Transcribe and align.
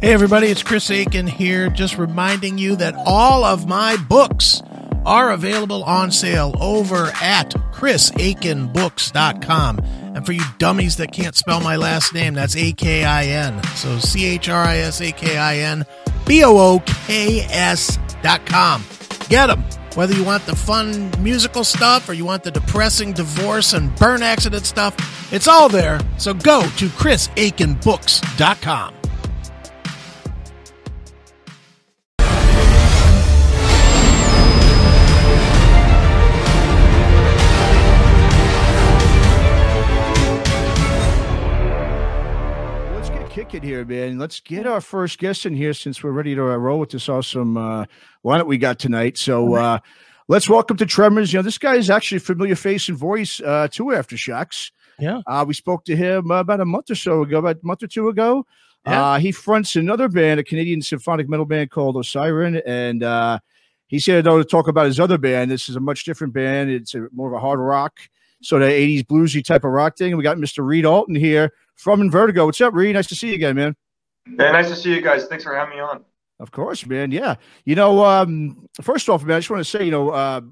Hey, 0.00 0.12
everybody, 0.14 0.46
it's 0.46 0.62
Chris 0.62 0.88
Akin 0.88 1.26
here, 1.26 1.68
just 1.68 1.98
reminding 1.98 2.56
you 2.56 2.76
that 2.76 2.94
all 3.04 3.44
of 3.44 3.68
my 3.68 3.98
books 4.08 4.62
are 5.04 5.30
available 5.30 5.84
on 5.84 6.10
sale 6.10 6.54
over 6.58 7.12
at 7.20 7.50
chrisakinbooks.com. 7.74 9.78
And 10.14 10.24
for 10.24 10.32
you 10.32 10.40
dummies 10.56 10.96
that 10.96 11.12
can't 11.12 11.36
spell 11.36 11.60
my 11.60 11.76
last 11.76 12.14
name, 12.14 12.32
that's 12.32 12.56
A 12.56 12.72
K 12.72 13.04
I 13.04 13.26
N. 13.26 13.62
So 13.76 13.98
C 13.98 14.24
H 14.24 14.48
R 14.48 14.64
I 14.64 14.78
S 14.78 15.02
A 15.02 15.12
K 15.12 15.36
I 15.36 15.58
N 15.58 15.84
B 16.24 16.44
O 16.44 16.56
O 16.56 16.82
K 17.06 17.40
S 17.50 17.98
dot 18.22 18.46
com. 18.46 18.82
Get 19.28 19.48
them. 19.48 19.62
Whether 19.96 20.14
you 20.14 20.24
want 20.24 20.46
the 20.46 20.56
fun 20.56 21.10
musical 21.22 21.62
stuff 21.62 22.08
or 22.08 22.14
you 22.14 22.24
want 22.24 22.42
the 22.42 22.50
depressing 22.50 23.12
divorce 23.12 23.74
and 23.74 23.94
burn 23.96 24.22
accident 24.22 24.64
stuff, 24.64 24.96
it's 25.30 25.46
all 25.46 25.68
there. 25.68 26.00
So 26.16 26.32
go 26.32 26.62
to 26.62 26.88
chrisakinbooks.com. 26.88 28.94
here, 43.70 43.84
man. 43.84 44.18
Let's 44.18 44.40
get 44.40 44.66
our 44.66 44.80
first 44.80 45.20
guest 45.20 45.46
in 45.46 45.54
here 45.54 45.72
since 45.72 46.02
we're 46.02 46.10
ready 46.10 46.34
to 46.34 46.42
uh, 46.42 46.56
roll 46.56 46.80
with 46.80 46.90
this 46.90 47.08
awesome 47.08 47.56
uh, 47.56 47.84
lineup 48.24 48.46
we 48.46 48.58
got 48.58 48.80
tonight. 48.80 49.16
So 49.16 49.54
uh, 49.54 49.78
let's 50.26 50.48
welcome 50.48 50.76
to 50.78 50.86
Tremors. 50.86 51.32
You 51.32 51.38
know, 51.38 51.44
this 51.44 51.56
guy 51.56 51.76
is 51.76 51.88
actually 51.88 52.16
a 52.16 52.20
familiar 52.20 52.56
face 52.56 52.88
and 52.88 52.98
voice 52.98 53.40
uh, 53.40 53.68
to 53.70 53.84
Aftershocks. 53.84 54.72
Yeah. 54.98 55.20
Uh, 55.24 55.44
we 55.46 55.54
spoke 55.54 55.84
to 55.84 55.94
him 55.94 56.32
uh, 56.32 56.40
about 56.40 56.58
a 56.58 56.64
month 56.64 56.90
or 56.90 56.96
so 56.96 57.22
ago, 57.22 57.38
about 57.38 57.58
a 57.62 57.66
month 57.66 57.84
or 57.84 57.86
two 57.86 58.08
ago. 58.08 58.44
Yeah. 58.84 59.12
Uh, 59.12 59.18
he 59.20 59.30
fronts 59.30 59.76
another 59.76 60.08
band, 60.08 60.40
a 60.40 60.44
Canadian 60.44 60.82
symphonic 60.82 61.28
metal 61.28 61.46
band 61.46 61.70
called 61.70 61.94
Osyron, 61.94 62.60
and 62.66 63.04
uh, 63.04 63.38
he's 63.86 64.04
here 64.04 64.20
though 64.20 64.38
to 64.38 64.44
talk 64.44 64.66
about 64.66 64.86
his 64.86 64.98
other 64.98 65.16
band. 65.16 65.48
This 65.48 65.68
is 65.68 65.76
a 65.76 65.80
much 65.80 66.02
different 66.02 66.32
band. 66.32 66.70
It's 66.70 66.92
a, 66.96 67.06
more 67.12 67.28
of 67.28 67.34
a 67.34 67.38
hard 67.40 67.60
rock, 67.60 68.00
sort 68.42 68.62
of 68.62 68.70
'80s 68.70 69.06
bluesy 69.06 69.44
type 69.44 69.62
of 69.62 69.70
rock 69.70 69.96
thing. 69.96 70.08
And 70.08 70.18
we 70.18 70.24
got 70.24 70.38
Mr. 70.38 70.66
Reed 70.66 70.84
Alton 70.84 71.14
here 71.14 71.52
from 71.80 72.00
Invertigo. 72.00 72.44
What's 72.44 72.60
up, 72.60 72.74
Reed? 72.74 72.94
Nice 72.94 73.06
to 73.06 73.14
see 73.14 73.28
you 73.28 73.34
again, 73.34 73.56
man. 73.56 73.74
Yeah, 74.26 74.52
nice 74.52 74.68
to 74.68 74.76
see 74.76 74.94
you 74.94 75.00
guys. 75.00 75.26
Thanks 75.26 75.44
for 75.44 75.54
having 75.54 75.76
me 75.76 75.80
on. 75.80 76.04
Of 76.38 76.50
course, 76.50 76.86
man. 76.86 77.10
Yeah. 77.10 77.36
You 77.64 77.74
know, 77.74 78.04
um, 78.04 78.66
first 78.82 79.08
off, 79.08 79.24
man, 79.24 79.36
I 79.36 79.38
just 79.40 79.50
want 79.50 79.60
to 79.60 79.70
say, 79.70 79.84
you 79.84 79.90
know, 79.90 80.10
uh, 80.10 80.42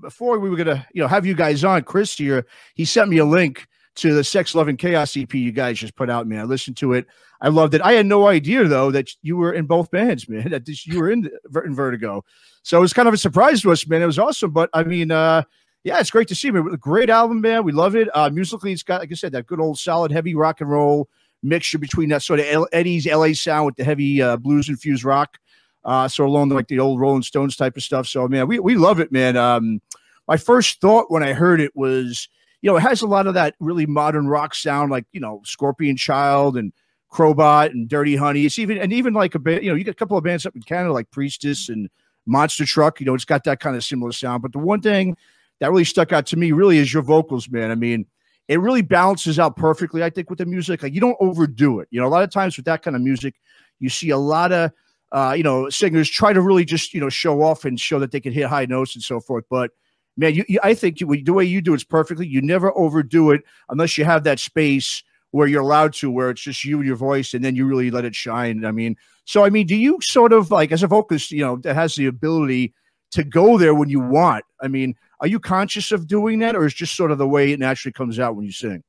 before 0.00 0.38
we 0.38 0.48
were 0.48 0.56
gonna, 0.56 0.86
you 0.94 1.02
know, 1.02 1.08
have 1.08 1.26
you 1.26 1.34
guys 1.34 1.62
on, 1.62 1.82
Chris 1.82 2.16
here, 2.16 2.46
he 2.74 2.84
sent 2.84 3.10
me 3.10 3.18
a 3.18 3.24
link 3.24 3.66
to 3.96 4.14
the 4.14 4.24
Sex, 4.24 4.54
Love, 4.54 4.68
and 4.68 4.78
Chaos 4.78 5.16
EP 5.16 5.32
you 5.34 5.52
guys 5.52 5.78
just 5.78 5.96
put 5.96 6.08
out, 6.08 6.26
man. 6.26 6.40
I 6.40 6.44
listened 6.44 6.76
to 6.78 6.94
it. 6.94 7.06
I 7.40 7.48
loved 7.48 7.74
it. 7.74 7.82
I 7.82 7.92
had 7.92 8.06
no 8.06 8.26
idea 8.26 8.64
though 8.64 8.90
that 8.90 9.10
you 9.22 9.36
were 9.36 9.52
in 9.52 9.66
both 9.66 9.90
bands, 9.90 10.28
man. 10.28 10.50
That 10.50 10.64
this, 10.64 10.86
you 10.86 11.00
were 11.00 11.10
in, 11.10 11.28
in 11.64 11.74
Vertigo, 11.74 12.24
so 12.62 12.78
it 12.78 12.80
was 12.80 12.92
kind 12.92 13.08
of 13.08 13.14
a 13.14 13.18
surprise 13.18 13.60
to 13.62 13.72
us, 13.72 13.86
man. 13.86 14.02
It 14.02 14.06
was 14.06 14.18
awesome, 14.18 14.52
but 14.52 14.70
I 14.72 14.84
mean, 14.84 15.10
uh, 15.10 15.42
yeah, 15.84 16.00
it's 16.00 16.10
great 16.10 16.28
to 16.28 16.34
see, 16.34 16.50
man. 16.50 16.64
Great 16.80 17.10
album, 17.10 17.40
man. 17.40 17.64
We 17.64 17.72
love 17.72 17.94
it. 17.96 18.08
Uh, 18.14 18.30
musically, 18.30 18.72
it's 18.72 18.82
got, 18.82 19.00
like 19.00 19.12
I 19.12 19.14
said, 19.14 19.32
that 19.32 19.46
good 19.46 19.60
old 19.60 19.78
solid 19.78 20.10
heavy 20.12 20.34
rock 20.34 20.60
and 20.60 20.70
roll 20.70 21.08
mixture 21.42 21.78
between 21.78 22.08
that 22.10 22.22
sort 22.22 22.40
of 22.40 22.46
L- 22.46 22.68
Eddie's 22.72 23.06
LA 23.06 23.32
sound 23.32 23.66
with 23.66 23.76
the 23.76 23.84
heavy 23.84 24.20
uh, 24.20 24.36
blues 24.36 24.68
infused 24.68 25.04
rock. 25.04 25.38
Uh, 25.84 26.08
so 26.08 26.26
along 26.26 26.48
the, 26.48 26.54
like 26.54 26.68
the 26.68 26.80
old 26.80 27.00
Rolling 27.00 27.22
Stones 27.22 27.56
type 27.56 27.76
of 27.76 27.82
stuff. 27.82 28.06
So 28.06 28.26
man, 28.28 28.48
we 28.48 28.58
we 28.58 28.74
love 28.74 29.00
it, 29.00 29.12
man. 29.12 29.36
Um, 29.36 29.80
my 30.26 30.36
first 30.36 30.80
thought 30.80 31.10
when 31.10 31.22
I 31.22 31.32
heard 31.32 31.60
it 31.60 31.74
was, 31.74 32.28
you 32.60 32.70
know, 32.70 32.76
it 32.76 32.80
has 32.80 33.00
a 33.02 33.06
lot 33.06 33.26
of 33.26 33.34
that 33.34 33.54
really 33.60 33.86
modern 33.86 34.28
rock 34.28 34.54
sound, 34.54 34.90
like 34.90 35.06
you 35.12 35.20
know, 35.20 35.40
Scorpion 35.44 35.96
Child 35.96 36.56
and 36.56 36.72
Crobot 37.10 37.70
and 37.70 37.88
Dirty 37.88 38.16
Honey. 38.16 38.44
It's 38.44 38.58
even 38.58 38.78
and 38.78 38.92
even 38.92 39.14
like 39.14 39.34
a 39.34 39.38
band, 39.38 39.62
you 39.62 39.70
know, 39.70 39.76
you 39.76 39.84
get 39.84 39.92
a 39.92 39.94
couple 39.94 40.18
of 40.18 40.24
bands 40.24 40.44
up 40.44 40.56
in 40.56 40.62
Canada 40.62 40.92
like 40.92 41.10
Priestess 41.10 41.68
and 41.68 41.88
Monster 42.26 42.66
Truck. 42.66 43.00
You 43.00 43.06
know, 43.06 43.14
it's 43.14 43.24
got 43.24 43.44
that 43.44 43.60
kind 43.60 43.76
of 43.76 43.84
similar 43.84 44.12
sound. 44.12 44.42
But 44.42 44.52
the 44.52 44.58
one 44.58 44.80
thing 44.80 45.16
that 45.60 45.70
really 45.70 45.84
stuck 45.84 46.12
out 46.12 46.26
to 46.26 46.36
me 46.36 46.52
really 46.52 46.78
is 46.78 46.92
your 46.92 47.02
vocals, 47.02 47.48
man. 47.48 47.70
I 47.70 47.74
mean, 47.74 48.06
it 48.48 48.60
really 48.60 48.82
balances 48.82 49.38
out 49.38 49.56
perfectly. 49.56 50.02
I 50.02 50.10
think 50.10 50.30
with 50.30 50.38
the 50.38 50.46
music, 50.46 50.82
like 50.82 50.94
you 50.94 51.00
don't 51.00 51.16
overdo 51.20 51.80
it. 51.80 51.88
You 51.90 52.00
know, 52.00 52.06
a 52.06 52.08
lot 52.08 52.22
of 52.22 52.30
times 52.30 52.56
with 52.56 52.66
that 52.66 52.82
kind 52.82 52.96
of 52.96 53.02
music, 53.02 53.34
you 53.78 53.88
see 53.88 54.10
a 54.10 54.16
lot 54.16 54.52
of 54.52 54.72
uh, 55.12 55.34
you 55.36 55.42
know 55.42 55.68
singers 55.68 56.08
try 56.08 56.32
to 56.32 56.40
really 56.40 56.64
just 56.64 56.94
you 56.94 57.00
know 57.00 57.08
show 57.08 57.42
off 57.42 57.64
and 57.64 57.78
show 57.78 57.98
that 57.98 58.10
they 58.10 58.20
can 58.20 58.32
hit 58.32 58.46
high 58.46 58.66
notes 58.66 58.94
and 58.94 59.04
so 59.04 59.20
forth. 59.20 59.44
But 59.50 59.70
man, 60.16 60.34
you, 60.34 60.44
you 60.48 60.60
I 60.62 60.74
think 60.74 61.00
you, 61.00 61.22
the 61.22 61.32
way 61.32 61.44
you 61.44 61.60
do 61.60 61.74
it's 61.74 61.84
perfectly. 61.84 62.26
You 62.26 62.40
never 62.40 62.76
overdo 62.76 63.30
it 63.32 63.42
unless 63.68 63.98
you 63.98 64.04
have 64.04 64.24
that 64.24 64.40
space 64.40 65.02
where 65.30 65.46
you're 65.46 65.62
allowed 65.62 65.92
to, 65.92 66.10
where 66.10 66.30
it's 66.30 66.40
just 66.40 66.64
you 66.64 66.78
and 66.78 66.86
your 66.86 66.96
voice, 66.96 67.34
and 67.34 67.44
then 67.44 67.54
you 67.54 67.66
really 67.66 67.90
let 67.90 68.06
it 68.06 68.14
shine. 68.14 68.64
I 68.64 68.72
mean, 68.72 68.96
so 69.24 69.44
I 69.44 69.50
mean, 69.50 69.66
do 69.66 69.76
you 69.76 69.98
sort 70.00 70.32
of 70.32 70.50
like 70.50 70.72
as 70.72 70.82
a 70.82 70.86
vocalist, 70.86 71.30
you 71.30 71.44
know, 71.44 71.56
that 71.56 71.74
has 71.74 71.94
the 71.94 72.06
ability 72.06 72.72
to 73.10 73.24
go 73.24 73.58
there 73.58 73.74
when 73.74 73.90
you 73.90 74.00
want? 74.00 74.44
I 74.62 74.68
mean, 74.68 74.94
are 75.20 75.26
you 75.26 75.40
conscious 75.40 75.92
of 75.92 76.06
doing 76.06 76.38
that, 76.40 76.54
or 76.54 76.64
is 76.64 76.74
just 76.74 76.96
sort 76.96 77.10
of 77.10 77.18
the 77.18 77.28
way 77.28 77.52
it 77.52 77.58
naturally 77.58 77.92
comes 77.92 78.18
out 78.18 78.36
when 78.36 78.44
you 78.44 78.52
sing? 78.52 78.82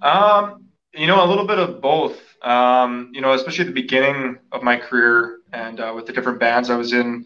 Um, 0.00 0.64
you 0.94 1.06
know, 1.06 1.24
a 1.24 1.28
little 1.28 1.46
bit 1.46 1.58
of 1.58 1.80
both. 1.80 2.18
Um, 2.42 3.10
you 3.14 3.20
know, 3.20 3.34
especially 3.34 3.62
at 3.62 3.68
the 3.68 3.80
beginning 3.80 4.38
of 4.50 4.62
my 4.62 4.76
career 4.76 5.38
and 5.52 5.78
uh, 5.78 5.92
with 5.94 6.06
the 6.06 6.12
different 6.12 6.40
bands 6.40 6.70
I 6.70 6.76
was 6.76 6.92
in, 6.92 7.24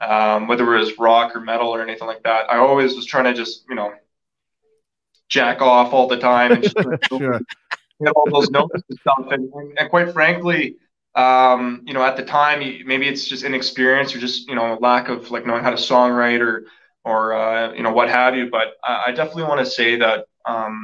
um, 0.00 0.46
whether 0.46 0.74
it 0.74 0.78
was 0.78 0.98
rock 0.98 1.34
or 1.34 1.40
metal 1.40 1.68
or 1.68 1.82
anything 1.82 2.06
like 2.06 2.22
that, 2.24 2.50
I 2.50 2.58
always 2.58 2.94
was 2.94 3.06
trying 3.06 3.24
to 3.24 3.34
just, 3.34 3.64
you 3.68 3.74
know, 3.74 3.92
jack 5.28 5.62
off 5.62 5.94
all 5.94 6.06
the 6.06 6.18
time 6.18 6.52
and 6.52 6.62
just 6.62 6.76
Sure. 7.08 7.40
hit 7.98 8.08
all 8.14 8.30
those 8.30 8.50
notes 8.50 8.82
and 8.88 8.98
stuff. 9.00 9.26
And, 9.30 9.50
and 9.78 9.88
quite 9.88 10.12
frankly, 10.12 10.76
um, 11.14 11.82
you 11.86 11.94
know, 11.94 12.02
at 12.02 12.16
the 12.16 12.24
time, 12.24 12.60
maybe 12.86 13.08
it's 13.08 13.26
just 13.26 13.42
inexperience 13.42 14.14
or 14.14 14.18
just, 14.18 14.48
you 14.48 14.54
know, 14.54 14.76
lack 14.80 15.08
of 15.08 15.30
like 15.30 15.46
knowing 15.46 15.64
how 15.64 15.70
to 15.70 15.76
songwrite 15.76 16.40
or, 16.40 16.66
or, 17.10 17.18
uh, 17.42 17.72
you 17.76 17.82
know, 17.84 17.94
what 17.98 18.08
have 18.20 18.32
you. 18.38 18.44
But 18.56 18.66
I, 18.90 18.92
I 19.06 19.10
definitely 19.18 19.46
want 19.50 19.60
to 19.64 19.68
say 19.78 19.90
that, 20.04 20.18
um, 20.52 20.74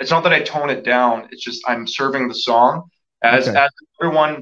it's 0.00 0.12
not 0.14 0.22
that 0.24 0.32
I 0.38 0.40
tone 0.54 0.70
it 0.76 0.82
down. 0.94 1.14
It's 1.30 1.44
just, 1.48 1.60
I'm 1.70 1.86
serving 1.86 2.24
the 2.32 2.38
song 2.48 2.72
as, 3.22 3.48
Okay. 3.48 3.58
as 3.64 3.70
everyone 4.00 4.34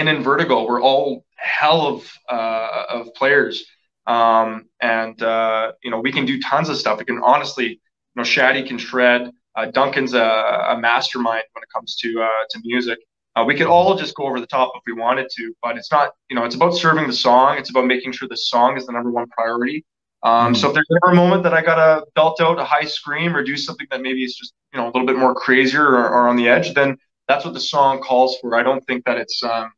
in 0.00 0.06
Invertigo, 0.14 0.56
we're 0.68 0.82
all 0.90 1.24
hell 1.58 1.80
of, 1.92 1.98
uh, 2.36 2.82
of 2.96 3.02
players. 3.20 3.64
Um, 4.06 4.48
and, 4.80 5.20
uh, 5.36 5.72
you 5.82 5.90
know, 5.90 6.00
we 6.06 6.12
can 6.16 6.24
do 6.32 6.36
tons 6.50 6.68
of 6.68 6.76
stuff. 6.76 6.98
We 7.00 7.04
can 7.12 7.20
honestly, 7.32 7.68
you 7.68 8.16
know, 8.16 8.22
Shaddy 8.22 8.62
can 8.68 8.78
shred. 8.78 9.22
Uh, 9.56 9.66
Duncan's 9.76 10.14
a, 10.14 10.28
a 10.72 10.76
mastermind 10.78 11.44
when 11.52 11.62
it 11.66 11.70
comes 11.74 11.96
to 12.02 12.08
uh, 12.28 12.44
to 12.50 12.56
music. 12.64 12.98
Uh, 13.34 13.44
we 13.48 13.54
could 13.58 13.66
all 13.74 13.96
just 14.02 14.14
go 14.14 14.24
over 14.28 14.38
the 14.44 14.46
top 14.46 14.68
if 14.76 14.82
we 14.86 14.94
wanted 15.06 15.26
to, 15.36 15.44
but 15.62 15.72
it's 15.78 15.90
not. 15.90 16.06
You 16.30 16.36
know, 16.36 16.44
it's 16.46 16.54
about 16.60 16.74
serving 16.74 17.06
the 17.06 17.18
song. 17.28 17.58
It's 17.58 17.70
about 17.70 17.86
making 17.86 18.12
sure 18.12 18.28
the 18.28 18.36
song 18.54 18.76
is 18.78 18.86
the 18.86 18.92
number 18.96 19.10
one 19.10 19.26
priority. 19.36 19.78
Um, 20.22 20.54
So 20.54 20.68
if 20.68 20.74
there's 20.74 20.86
ever 21.04 21.12
a 21.12 21.16
moment 21.16 21.42
that 21.44 21.54
I 21.54 21.62
gotta 21.62 22.04
belt 22.14 22.40
out 22.40 22.58
a 22.58 22.64
high 22.64 22.84
scream 22.84 23.36
or 23.36 23.42
do 23.44 23.56
something 23.56 23.86
that 23.90 24.00
maybe 24.00 24.24
is 24.24 24.34
just 24.34 24.54
you 24.72 24.78
know 24.78 24.86
a 24.86 24.90
little 24.90 25.06
bit 25.06 25.16
more 25.16 25.34
crazier 25.34 25.84
or, 25.86 26.08
or 26.08 26.28
on 26.28 26.36
the 26.36 26.48
edge, 26.48 26.74
then 26.74 26.96
that's 27.28 27.44
what 27.44 27.54
the 27.54 27.60
song 27.60 28.00
calls 28.00 28.38
for. 28.40 28.56
I 28.56 28.62
don't 28.62 28.84
think 28.86 29.04
that 29.04 29.18
it's 29.18 29.42
um, 29.42 29.70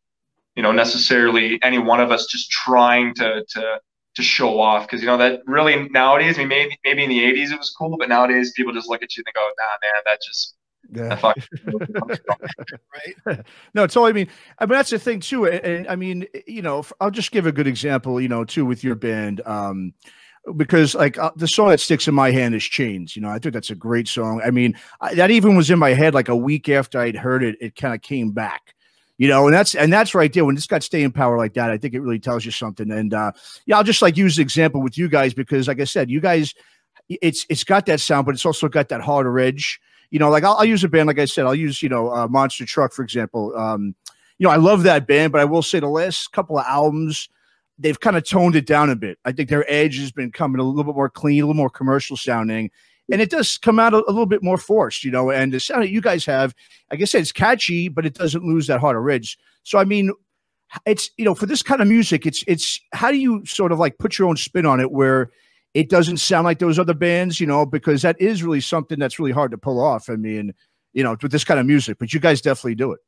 you 0.57 0.63
know 0.63 0.73
necessarily 0.73 1.59
any 1.63 1.79
one 1.79 2.01
of 2.01 2.11
us 2.11 2.27
just 2.27 2.51
trying 2.51 3.15
to 3.15 3.45
to 3.51 3.81
to 4.17 4.23
show 4.23 4.59
off 4.61 4.87
because 4.87 5.01
you 5.01 5.07
know 5.07 5.17
that 5.19 5.41
really 5.47 5.89
nowadays 5.91 6.37
I 6.37 6.41
mean 6.41 6.49
maybe 6.49 6.79
maybe 6.85 7.05
in 7.05 7.11
the 7.11 7.21
80s 7.21 7.53
it 7.53 7.59
was 7.59 7.71
cool 7.79 7.97
but 7.99 8.09
nowadays 8.09 8.53
people 8.57 8.73
just 8.73 8.89
look 8.89 9.03
at 9.03 9.17
you 9.17 9.23
and 9.25 9.27
they 9.27 9.39
go 9.39 9.49
nah 9.59 9.77
man 9.83 10.03
that 10.07 10.19
just 10.27 10.55
Yeah. 10.91 11.33
Right? 13.27 13.45
no, 13.75 13.85
it's 13.85 13.97
all 13.97 14.07
I 14.07 14.13
mean. 14.13 14.29
I 14.59 14.67
mean 14.67 14.73
that's 14.73 14.91
the 14.91 14.99
thing 14.99 15.21
too. 15.21 15.47
And, 15.47 15.65
and 15.65 15.89
I 15.89 15.97
mean, 15.97 16.27
you 16.47 16.63
know, 16.63 16.85
I'll 17.01 17.11
just 17.11 17.31
give 17.31 17.47
a 17.47 17.53
good 17.53 17.67
example. 17.67 18.21
You 18.21 18.29
know, 18.29 18.45
too 18.45 18.65
with 18.65 18.83
your 18.83 18.95
band, 18.95 19.41
um, 19.47 19.93
because 20.57 20.95
like 20.95 21.19
uh, 21.19 21.31
the 21.37 21.49
song 21.49 21.69
that 21.69 21.81
sticks 21.81 22.09
in 22.09 22.15
my 22.15 22.31
hand 22.31 22.55
is 22.55 22.65
"Chains." 22.65 23.17
You 23.17 23.23
know, 23.23 23.29
I 23.29 23.39
think 23.39 23.55
that's 23.55 23.71
a 23.71 23.75
great 23.75 24.09
song. 24.09 24.41
I 24.45 24.51
mean, 24.51 24.75
I, 25.01 25.15
that 25.15 25.31
even 25.31 25.57
was 25.57 25.71
in 25.71 25.79
my 25.79 25.91
head 25.91 26.15
like 26.15 26.29
a 26.29 26.37
week 26.37 26.69
after 26.69 27.01
I'd 27.01 27.17
heard 27.17 27.43
it. 27.43 27.57
It 27.61 27.77
kind 27.77 27.95
of 27.95 28.03
came 28.03 28.31
back. 28.31 28.75
You 29.17 29.29
know, 29.29 29.47
and 29.47 29.55
that's 29.55 29.75
and 29.75 29.93
that's 29.93 30.15
right 30.15 30.33
there. 30.33 30.45
When 30.45 30.57
it's 30.57 30.67
got 30.67 30.83
staying 30.83 31.13
power 31.13 31.37
like 31.37 31.55
that, 31.55 31.71
I 31.71 31.79
think 31.79 31.95
it 31.95 32.01
really 32.01 32.21
tells 32.21 32.45
you 32.45 32.51
something. 32.51 32.91
And 32.91 33.13
uh, 33.13 33.33
yeah, 33.67 33.77
I'll 33.77 33.85
just 33.85 34.03
like 34.03 34.17
use 34.17 34.37
the 34.37 34.43
example 34.43 34.81
with 34.81 34.97
you 34.97 35.09
guys 35.09 35.35
because, 35.35 35.67
like 35.69 35.81
I 35.81 35.85
said, 35.85 36.09
you 36.11 36.21
guys, 36.21 36.55
it's 37.09 37.45
it's 37.49 37.65
got 37.65 37.87
that 37.87 38.01
sound, 38.01 38.27
but 38.27 38.35
it's 38.35 38.47
also 38.47 38.69
got 38.69 38.89
that 38.91 39.01
harder 39.01 39.39
edge 39.41 39.81
you 40.11 40.19
know, 40.19 40.31
like 40.31 40.45
I'll, 40.45 40.55
I'll 40.55 40.65
use 40.65 40.85
a 40.85 40.89
band, 40.89 41.07
like 41.07 41.19
I 41.19 41.25
said, 41.27 41.45
I'll 41.45 41.55
use, 41.55 41.83
you 41.83 41.89
know, 41.89 42.11
uh, 42.11 42.29
Monster 42.29 42.65
Truck, 42.65 42.93
for 42.93 43.03
example. 43.03 43.57
Um, 43.57 43.95
you 44.39 44.47
know, 44.47 44.51
I 44.51 44.57
love 44.57 44.85
that 44.85 45.07
band, 45.07 45.33
but 45.33 45.41
I 45.41 45.45
will 45.45 45.63
say 45.63 45.81
the 45.81 45.89
last 45.89 46.33
couple 46.33 46.59
of 46.59 46.65
albums, 46.67 47.29
they've 47.79 47.99
kind 47.99 48.17
of 48.17 48.29
toned 48.29 48.57
it 48.57 48.67
down 48.67 48.91
a 48.91 48.97
bit. 48.97 49.19
I 49.25 49.33
think 49.33 49.49
their 49.49 49.71
edge 49.71 49.99
has 49.99 50.13
been 50.13 50.33
coming 50.33 50.61
a 50.61 50.65
little 50.65 50.85
bit 50.85 50.97
more 50.97 51.11
clean, 51.11 51.43
a 51.43 51.47
little 51.47 51.55
more 51.55 51.71
commercial 51.71 52.17
sounding. 52.17 52.71
And 53.11 53.23
it 53.23 53.31
does 53.31 53.57
come 53.57 53.79
out 53.79 53.95
a, 53.95 53.99
a 53.99 54.13
little 54.13 54.27
bit 54.27 54.43
more 54.43 54.59
forced, 54.59 55.05
you 55.05 55.11
know. 55.11 55.31
And 55.31 55.53
the 55.53 55.61
sound 55.61 55.83
that 55.83 55.91
you 55.91 56.01
guys 56.01 56.27
have, 56.27 56.55
like 56.91 57.01
I 57.01 57.05
said, 57.05 57.23
it's 57.23 57.33
catchy, 57.33 57.89
but 57.89 58.05
it 58.05 58.15
doesn't 58.15 58.45
lose 58.45 58.67
that 58.67 58.81
harder 58.81 59.09
edge. 59.11 59.39
So, 59.63 59.79
I 59.79 59.85
mean, 59.85 60.13
it's 60.85 61.11
you 61.17 61.25
know, 61.25 61.35
for 61.35 61.47
this 61.47 61.63
kind 61.63 61.81
of 61.81 61.89
music, 61.89 62.27
it's 62.27 62.45
it's 62.47 62.81
how 62.93 63.11
do 63.11 63.17
you 63.17 63.45
sort 63.47 63.73
of 63.73 63.79
like 63.79 63.99
put 63.99 64.19
your 64.19 64.29
own 64.29 64.37
spin 64.37 64.67
on 64.67 64.81
it 64.81 64.93
where 64.93 65.31
it 65.75 65.89
doesn't 65.89 66.19
sound 66.19 66.45
like 66.45 66.59
those 66.59 66.79
other 66.79 66.95
bands, 66.95 67.41
you 67.41 67.47
know, 67.47 67.65
because 67.65 68.03
that 68.03 68.21
is 68.21 68.43
really 68.43 68.61
something 68.61 68.99
that's 68.99 69.19
really 69.19 69.33
hard 69.33 69.51
to 69.53 69.59
pull 69.59 69.81
off. 69.81 70.11
I 70.11 70.17
mean, 70.17 70.53
you 70.93 71.03
know, 71.03 71.17
with 71.23 71.33
this 71.33 71.45
kind 71.45 71.61
of 71.61 71.67
music, 71.67 71.99
but 71.99 72.13
you 72.13 72.21
guys 72.21 72.41
definitely 72.41 72.75
do 72.75 72.93
it. 72.93 73.01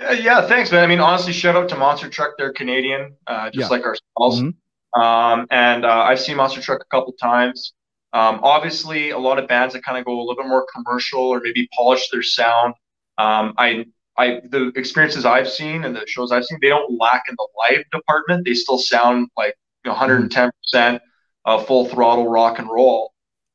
Uh, 0.00 0.12
yeah, 0.12 0.46
thanks, 0.46 0.72
man. 0.72 0.82
I 0.82 0.86
mean, 0.86 1.00
honestly, 1.00 1.32
shout 1.32 1.56
out 1.56 1.68
to 1.68 1.76
Monster 1.76 2.08
Truck. 2.08 2.32
They're 2.38 2.52
Canadian, 2.52 3.16
uh, 3.26 3.50
just 3.50 3.70
yeah. 3.70 3.76
like 3.76 3.84
ourselves. 3.84 4.40
Mm-hmm. 4.40 5.00
Um, 5.00 5.46
and 5.50 5.84
uh, 5.84 5.88
I've 5.88 6.20
seen 6.20 6.36
Monster 6.36 6.60
Truck 6.60 6.80
a 6.80 6.96
couple 6.96 7.12
times. 7.14 7.74
Um, 8.12 8.40
obviously, 8.42 9.10
a 9.10 9.18
lot 9.18 9.38
of 9.38 9.46
bands 9.46 9.74
that 9.74 9.84
kind 9.84 9.98
of 9.98 10.04
go 10.04 10.12
a 10.12 10.20
little 10.20 10.36
bit 10.36 10.46
more 10.46 10.66
commercial 10.74 11.20
or 11.20 11.40
maybe 11.40 11.68
polish 11.76 12.08
their 12.10 12.22
sound. 12.22 12.74
Um, 13.18 13.54
I, 13.58 13.84
I, 14.16 14.40
the 14.48 14.72
experiences 14.74 15.24
I've 15.24 15.48
seen 15.48 15.84
and 15.84 15.94
the 15.94 16.04
shows 16.06 16.32
I've 16.32 16.44
seen, 16.44 16.58
they 16.60 16.68
don't 16.68 16.98
lack 16.98 17.24
in 17.28 17.36
the 17.38 17.48
live 17.58 17.84
department. 17.92 18.44
They 18.44 18.54
still 18.54 18.78
sound 18.78 19.28
like 19.36 19.54
110 19.84 20.50
percent 20.62 21.02
of 21.44 21.66
full 21.66 21.86
throttle 21.86 22.28
rock 22.28 22.58
and 22.58 22.68
roll. 22.68 23.12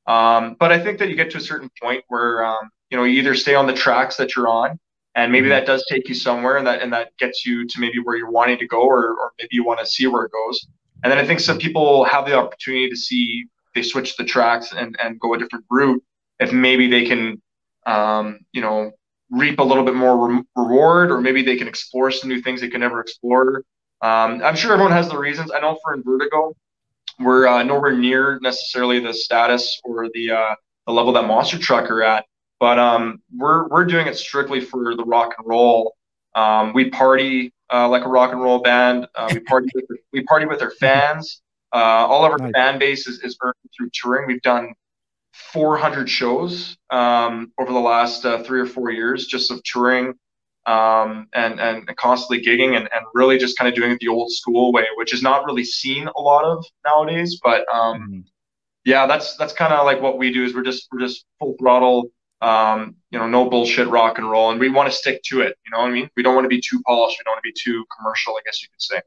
Um, 0.07 0.55
but 0.59 0.71
I 0.71 0.79
think 0.79 0.99
that 0.99 1.09
you 1.09 1.15
get 1.15 1.31
to 1.31 1.37
a 1.37 1.41
certain 1.41 1.69
point 1.81 2.03
where 2.07 2.45
um, 2.45 2.69
you 2.89 2.97
know 2.97 3.03
you 3.03 3.19
either 3.19 3.35
stay 3.35 3.55
on 3.55 3.67
the 3.67 3.73
tracks 3.73 4.17
that 4.17 4.35
you're 4.35 4.47
on, 4.47 4.79
and 5.15 5.31
maybe 5.31 5.45
mm-hmm. 5.45 5.51
that 5.51 5.65
does 5.65 5.85
take 5.89 6.07
you 6.09 6.15
somewhere, 6.15 6.57
and 6.57 6.67
that 6.67 6.81
and 6.81 6.91
that 6.93 7.15
gets 7.17 7.45
you 7.45 7.65
to 7.67 7.79
maybe 7.79 7.99
where 8.03 8.17
you're 8.17 8.31
wanting 8.31 8.57
to 8.59 8.67
go, 8.67 8.81
or 8.81 9.11
or 9.11 9.31
maybe 9.39 9.49
you 9.51 9.65
want 9.65 9.79
to 9.79 9.85
see 9.85 10.07
where 10.07 10.25
it 10.25 10.31
goes. 10.31 10.67
And 11.03 11.11
then 11.11 11.17
I 11.17 11.25
think 11.25 11.39
some 11.39 11.57
people 11.57 12.03
have 12.05 12.25
the 12.25 12.35
opportunity 12.35 12.89
to 12.89 12.95
see 12.95 13.45
they 13.73 13.81
switch 13.81 14.17
the 14.17 14.23
tracks 14.23 14.73
and 14.73 14.95
and 15.01 15.19
go 15.19 15.33
a 15.33 15.37
different 15.37 15.65
route 15.69 16.03
if 16.39 16.51
maybe 16.51 16.89
they 16.89 17.05
can 17.05 17.41
um, 17.85 18.39
you 18.51 18.61
know 18.61 18.91
reap 19.31 19.59
a 19.59 19.63
little 19.63 19.83
bit 19.83 19.95
more 19.95 20.27
re- 20.27 20.43
reward, 20.55 21.11
or 21.11 21.21
maybe 21.21 21.43
they 21.43 21.55
can 21.55 21.67
explore 21.67 22.11
some 22.11 22.29
new 22.29 22.41
things 22.41 22.61
they 22.61 22.69
can 22.69 22.81
never 22.81 22.99
explore. 22.99 23.63
Um, 24.01 24.41
I'm 24.43 24.55
sure 24.55 24.73
everyone 24.73 24.91
has 24.91 25.09
the 25.09 25.17
reasons. 25.17 25.51
I 25.51 25.59
know 25.59 25.77
for 25.83 25.97
Invertigo, 25.97 26.53
we're 27.19 27.47
uh, 27.47 27.63
nowhere 27.63 27.93
near 27.97 28.39
necessarily 28.41 28.99
the 28.99 29.13
status 29.13 29.79
or 29.83 30.09
the 30.13 30.31
uh, 30.31 30.55
the 30.85 30.93
level 30.93 31.13
that 31.13 31.25
Monster 31.25 31.57
Truck 31.57 31.89
are 31.89 32.03
at, 32.03 32.25
but 32.59 32.79
um, 32.79 33.21
we're 33.35 33.67
we're 33.67 33.85
doing 33.85 34.07
it 34.07 34.17
strictly 34.17 34.61
for 34.61 34.95
the 34.95 35.03
rock 35.03 35.35
and 35.37 35.47
roll. 35.47 35.95
Um, 36.35 36.73
we 36.73 36.89
party 36.89 37.53
uh, 37.71 37.87
like 37.87 38.05
a 38.05 38.09
rock 38.09 38.31
and 38.31 38.41
roll 38.41 38.59
band. 38.59 39.07
Uh, 39.15 39.29
we 39.31 39.39
party 39.39 39.69
with, 39.73 39.85
we 40.13 40.23
party 40.23 40.45
with 40.45 40.61
our 40.61 40.71
fans. 40.71 41.41
Uh, 41.73 42.07
all 42.07 42.25
of 42.25 42.31
our 42.31 42.37
nice. 42.37 42.51
fan 42.53 42.79
base 42.79 43.07
is, 43.07 43.21
is 43.21 43.37
earned 43.41 43.55
through 43.75 43.89
touring. 43.93 44.27
We've 44.27 44.41
done 44.41 44.73
400 45.33 46.09
shows 46.09 46.77
um, 46.89 47.51
over 47.59 47.73
the 47.73 47.79
last 47.79 48.25
uh, 48.25 48.41
three 48.43 48.61
or 48.61 48.65
four 48.65 48.91
years 48.91 49.27
just 49.27 49.51
of 49.51 49.61
touring 49.63 50.13
um, 50.65 51.27
and, 51.33 51.59
and 51.59 51.95
constantly 51.97 52.45
gigging 52.45 52.77
and, 52.77 52.89
and 52.93 53.05
really 53.13 53.37
just 53.37 53.57
kind 53.57 53.67
of 53.67 53.75
doing 53.75 53.91
it 53.91 53.99
the 53.99 54.07
old 54.07 54.31
school 54.31 54.71
way, 54.71 54.85
which 54.95 55.13
is 55.13 55.21
not 55.21 55.45
really 55.45 55.63
seen 55.65 56.07
a 56.15 56.21
lot 56.21 56.45
of 56.45 56.65
nowadays. 56.85 57.39
But 57.43 57.65
um, 57.73 57.99
mm-hmm. 57.99 58.19
yeah, 58.85 59.05
that's 59.05 59.35
that's 59.35 59.53
kind 59.53 59.73
of 59.73 59.85
like 59.85 60.01
what 60.01 60.17
we 60.17 60.31
do 60.31 60.43
is 60.43 60.55
we're 60.55 60.63
just 60.63 60.87
we're 60.91 61.01
just 61.01 61.25
full 61.39 61.55
throttle, 61.59 62.09
um, 62.45 62.95
you 63.11 63.19
know, 63.19 63.27
no 63.27 63.49
bullshit 63.49 63.87
rock 63.87 64.17
and 64.17 64.29
roll, 64.29 64.51
and 64.51 64.59
we 64.59 64.69
want 64.69 64.89
to 64.89 64.95
stick 64.95 65.23
to 65.23 65.41
it. 65.41 65.57
You 65.65 65.71
know 65.71 65.79
what 65.79 65.89
I 65.89 65.93
mean? 65.93 66.09
We 66.15 66.23
don't 66.23 66.35
want 66.35 66.45
to 66.45 66.49
be 66.49 66.61
too 66.61 66.81
polished. 66.85 67.19
We 67.19 67.23
don't 67.23 67.33
want 67.33 67.43
to 67.43 67.51
be 67.51 67.59
too 67.59 67.85
commercial. 67.97 68.33
I 68.33 68.41
guess 68.45 68.61
you 68.61 68.69
could 68.69 68.81
say. 68.81 69.01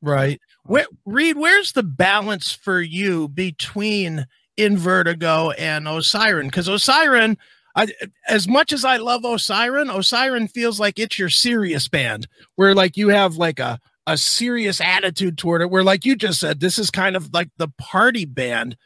Right. 0.00 0.40
Where, 0.64 0.86
Reed, 1.04 1.36
where's 1.36 1.72
the 1.72 1.82
balance 1.82 2.52
for 2.52 2.80
you 2.80 3.28
between 3.28 4.26
Invertigo 4.58 5.54
and 5.58 5.86
Osyron? 5.86 6.44
Because 6.44 6.68
Osyron 6.68 7.36
I, 7.76 7.88
as 8.28 8.46
much 8.46 8.72
as 8.72 8.84
I 8.84 8.98
love 8.98 9.22
Osyron, 9.22 9.92
Osyron 9.92 10.50
feels 10.50 10.78
like 10.78 10.98
it's 10.98 11.18
your 11.18 11.28
serious 11.28 11.88
band, 11.88 12.28
where 12.54 12.74
like 12.74 12.96
you 12.96 13.08
have 13.08 13.36
like 13.36 13.58
a 13.58 13.80
a 14.06 14.16
serious 14.18 14.80
attitude 14.80 15.38
toward 15.38 15.62
it. 15.62 15.70
Where 15.70 15.82
like 15.82 16.04
you 16.04 16.14
just 16.14 16.40
said, 16.40 16.60
this 16.60 16.78
is 16.78 16.90
kind 16.90 17.16
of 17.16 17.32
like 17.32 17.48
the 17.56 17.68
party 17.78 18.26
band. 18.26 18.76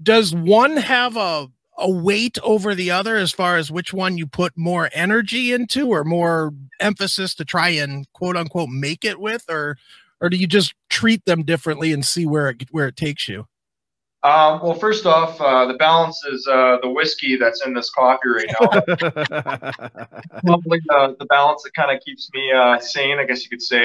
Does 0.00 0.34
one 0.34 0.76
have 0.76 1.16
a 1.16 1.48
a 1.78 1.90
weight 1.90 2.38
over 2.42 2.74
the 2.74 2.90
other 2.90 3.16
as 3.16 3.32
far 3.32 3.56
as 3.56 3.70
which 3.70 3.92
one 3.92 4.18
you 4.18 4.26
put 4.26 4.52
more 4.56 4.90
energy 4.92 5.52
into 5.52 5.88
or 5.88 6.04
more 6.04 6.52
emphasis 6.80 7.34
to 7.36 7.44
try 7.44 7.68
and 7.68 8.10
quote 8.12 8.36
unquote 8.36 8.68
make 8.68 9.04
it 9.04 9.20
with, 9.20 9.44
or 9.48 9.76
or 10.20 10.28
do 10.28 10.36
you 10.36 10.46
just 10.46 10.74
treat 10.90 11.24
them 11.24 11.44
differently 11.44 11.92
and 11.92 12.04
see 12.04 12.26
where 12.26 12.48
it 12.48 12.64
where 12.70 12.88
it 12.88 12.96
takes 12.96 13.28
you? 13.28 13.46
Um, 14.24 14.60
well, 14.62 14.74
first 14.74 15.06
off, 15.06 15.40
uh, 15.40 15.66
the 15.66 15.74
balance 15.74 16.24
is 16.24 16.46
uh, 16.48 16.78
the 16.82 16.90
whiskey 16.90 17.36
that's 17.36 17.64
in 17.64 17.72
this 17.72 17.88
coffee 17.90 18.28
right 18.28 18.52
now. 18.60 18.80
Probably 20.44 20.80
the, 20.86 21.16
the 21.20 21.26
balance 21.26 21.62
that 21.62 21.72
kind 21.74 21.96
of 21.96 22.02
keeps 22.04 22.28
me 22.34 22.50
uh, 22.50 22.80
sane, 22.80 23.20
I 23.20 23.24
guess 23.24 23.44
you 23.44 23.50
could 23.50 23.62
say. 23.62 23.84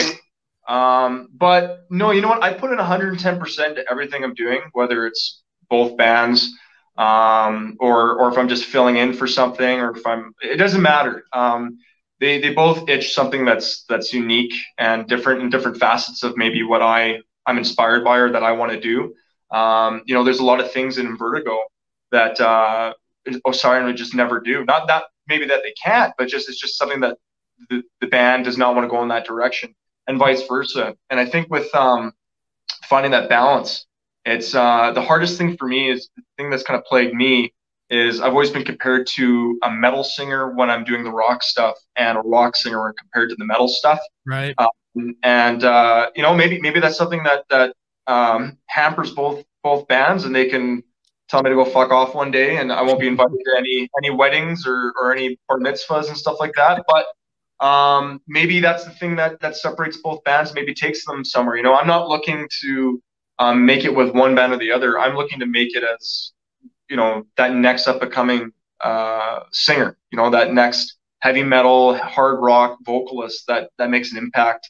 Um, 0.67 1.29
but 1.35 1.85
no, 1.91 2.09
you 2.09 2.21
know 2.21 2.29
what? 2.29 2.41
I 2.41 2.51
put 2.53 2.71
in 2.71 2.79
110% 2.79 3.75
to 3.75 3.85
everything 3.91 4.23
I'm 4.23 4.33
doing, 4.33 4.61
whether 4.71 5.05
it's 5.05 5.43
both 5.69 5.95
bands 5.97 6.51
um, 6.97 7.75
or 7.79 8.15
or 8.19 8.31
if 8.31 8.37
I'm 8.37 8.49
just 8.49 8.65
filling 8.65 8.97
in 8.97 9.13
for 9.13 9.27
something, 9.27 9.79
or 9.79 9.95
if 9.97 10.05
I'm. 10.05 10.33
It 10.41 10.57
doesn't 10.57 10.81
matter. 10.81 11.25
Um, 11.33 11.79
they 12.19 12.39
they 12.39 12.53
both 12.53 12.89
itch 12.89 13.13
something 13.13 13.45
that's 13.45 13.83
that's 13.89 14.13
unique 14.13 14.53
and 14.77 15.07
different 15.07 15.41
in 15.41 15.49
different 15.49 15.77
facets 15.77 16.23
of 16.23 16.37
maybe 16.37 16.63
what 16.63 16.81
I 16.81 17.19
I'm 17.45 17.57
inspired 17.57 18.03
by 18.03 18.17
or 18.17 18.31
that 18.31 18.43
I 18.43 18.51
want 18.51 18.71
to 18.71 18.79
do. 18.79 19.13
Um, 19.55 20.01
you 20.05 20.15
know, 20.15 20.23
there's 20.23 20.39
a 20.39 20.45
lot 20.45 20.59
of 20.59 20.71
things 20.71 20.97
in 20.97 21.17
Vertigo 21.17 21.59
that 22.11 22.39
uh, 22.39 22.93
Osyron 23.45 23.85
would 23.85 23.97
just 23.97 24.15
never 24.15 24.39
do. 24.39 24.63
Not 24.65 24.87
that 24.87 25.03
maybe 25.27 25.45
that 25.47 25.61
they 25.63 25.73
can't, 25.83 26.13
but 26.17 26.27
just 26.27 26.49
it's 26.49 26.59
just 26.59 26.77
something 26.77 27.01
that 27.01 27.17
the, 27.69 27.83
the 28.01 28.07
band 28.07 28.45
does 28.45 28.57
not 28.57 28.75
want 28.75 28.85
to 28.85 28.89
go 28.89 29.01
in 29.03 29.09
that 29.09 29.25
direction, 29.25 29.75
and 30.07 30.17
vice 30.17 30.45
versa. 30.47 30.95
And 31.09 31.19
I 31.19 31.25
think 31.25 31.49
with 31.49 31.73
um, 31.75 32.13
finding 32.85 33.11
that 33.11 33.29
balance, 33.29 33.85
it's 34.25 34.55
uh, 34.55 34.91
the 34.91 35.01
hardest 35.01 35.37
thing 35.37 35.57
for 35.57 35.67
me 35.67 35.89
is 35.89 36.09
the 36.15 36.23
thing 36.37 36.49
that's 36.49 36.63
kind 36.63 36.77
of 36.77 36.85
plagued 36.85 37.13
me 37.13 37.53
is 37.89 38.21
I've 38.21 38.31
always 38.31 38.49
been 38.49 38.63
compared 38.63 39.07
to 39.07 39.59
a 39.63 39.69
metal 39.69 40.03
singer 40.03 40.53
when 40.53 40.69
I'm 40.69 40.83
doing 40.83 41.03
the 41.03 41.11
rock 41.11 41.43
stuff, 41.43 41.75
and 41.95 42.17
a 42.17 42.21
rock 42.21 42.55
singer 42.55 42.81
when 42.83 42.93
compared 42.93 43.29
to 43.29 43.35
the 43.35 43.45
metal 43.45 43.67
stuff. 43.67 43.99
Right. 44.25 44.55
Um, 44.57 45.15
and 45.23 45.63
uh, 45.63 46.09
you 46.15 46.23
know, 46.23 46.33
maybe 46.33 46.59
maybe 46.59 46.79
that's 46.79 46.97
something 46.97 47.23
that 47.23 47.45
that 47.49 47.75
um, 48.07 48.57
hampers 48.67 49.11
both 49.11 49.43
both 49.63 49.87
bands, 49.87 50.25
and 50.25 50.35
they 50.35 50.47
can 50.47 50.83
tell 51.29 51.43
me 51.43 51.49
to 51.49 51.55
go 51.55 51.65
fuck 51.65 51.91
off 51.91 52.15
one 52.15 52.31
day, 52.31 52.57
and 52.57 52.71
I 52.71 52.81
won't 52.81 52.99
be 52.99 53.07
invited 53.07 53.37
to 53.43 53.55
any 53.57 53.89
any 53.97 54.09
weddings 54.09 54.65
or 54.65 54.93
or 54.99 55.13
any 55.13 55.37
bar 55.47 55.59
mitzvahs 55.59 56.07
and 56.07 56.17
stuff 56.17 56.37
like 56.39 56.53
that. 56.55 56.83
But 56.87 57.65
um, 57.65 58.21
maybe 58.27 58.59
that's 58.59 58.85
the 58.85 58.91
thing 58.91 59.15
that 59.17 59.39
that 59.41 59.55
separates 59.57 59.97
both 59.97 60.23
bands. 60.23 60.53
Maybe 60.53 60.73
takes 60.73 61.05
them 61.05 61.23
somewhere. 61.25 61.57
You 61.57 61.63
know, 61.63 61.75
I'm 61.75 61.87
not 61.87 62.07
looking 62.07 62.47
to 62.61 63.01
um, 63.39 63.65
make 63.65 63.83
it 63.85 63.95
with 63.95 64.13
one 64.13 64.35
band 64.35 64.53
or 64.53 64.57
the 64.57 64.71
other. 64.71 64.99
I'm 64.99 65.15
looking 65.15 65.39
to 65.39 65.45
make 65.45 65.75
it 65.75 65.83
as 65.83 66.31
you 66.89 66.97
know 66.97 67.25
that 67.37 67.53
next 67.53 67.87
up 67.87 68.01
and 68.01 68.11
coming 68.11 68.51
uh, 68.81 69.41
singer. 69.51 69.97
You 70.11 70.17
know, 70.17 70.29
that 70.29 70.53
next 70.53 70.97
heavy 71.19 71.43
metal, 71.43 71.97
hard 71.97 72.39
rock 72.41 72.77
vocalist 72.83 73.45
that 73.47 73.69
that 73.77 73.89
makes 73.89 74.11
an 74.11 74.17
impact 74.17 74.69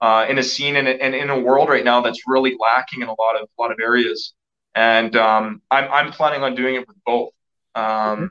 uh, 0.00 0.26
in 0.28 0.38
a 0.38 0.42
scene 0.42 0.76
and, 0.76 0.86
and 0.86 1.14
in 1.14 1.30
a 1.30 1.38
world 1.38 1.68
right 1.68 1.84
now 1.84 2.00
that's 2.00 2.20
really 2.26 2.54
lacking 2.60 3.02
in 3.02 3.08
a 3.08 3.14
lot 3.20 3.40
of 3.40 3.48
a 3.58 3.62
lot 3.62 3.72
of 3.72 3.78
areas. 3.80 4.34
And 4.74 5.16
um, 5.16 5.62
I'm 5.70 5.90
I'm 5.90 6.12
planning 6.12 6.42
on 6.42 6.54
doing 6.54 6.74
it 6.76 6.86
with 6.86 6.96
both. 7.04 7.30
Um, 7.74 7.84
mm-hmm. 7.84 8.24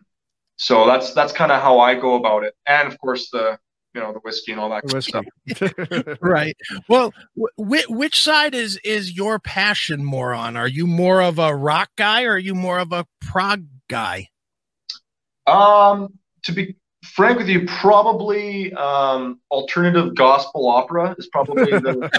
So 0.58 0.86
that's 0.86 1.14
that's 1.14 1.34
kind 1.34 1.52
of 1.52 1.62
how 1.62 1.80
I 1.80 1.96
go 1.96 2.16
about 2.16 2.44
it. 2.44 2.54
And 2.68 2.88
of 2.88 2.98
course 3.00 3.30
the 3.32 3.58
you 3.94 4.02
know 4.02 4.14
the 4.14 4.20
whiskey 4.20 4.52
and 4.52 4.62
all 4.62 4.70
that 4.70 4.84
whiskey. 4.92 5.12
stuff. 5.12 6.18
right. 6.22 6.56
Well, 6.88 7.14
wh- 7.36 7.90
which 7.90 8.22
side 8.22 8.56
is 8.56 8.80
is 8.84 9.16
your 9.16 9.40
passion 9.40 10.04
more 10.04 10.34
on? 10.34 10.58
Are 10.58 10.68
you 10.68 10.88
more 10.88 11.22
of 11.22 11.40
a 11.40 11.56
rock 11.56 11.90
guy 11.96 12.24
or 12.24 12.34
are 12.34 12.40
you 12.40 12.56
more 12.56 12.80
of 12.80 12.92
a 12.92 13.06
prog 13.22 13.66
guy? 13.88 14.30
Um, 15.48 16.14
to 16.44 16.52
be 16.52 16.76
frank 17.04 17.38
with 17.38 17.50
you, 17.50 17.66
probably 17.66 18.74
um, 18.74 19.40
alternative 19.52 20.16
gospel 20.16 20.68
opera 20.68 21.16
is 21.18 21.28
probably 21.28 21.66
the 21.66 22.10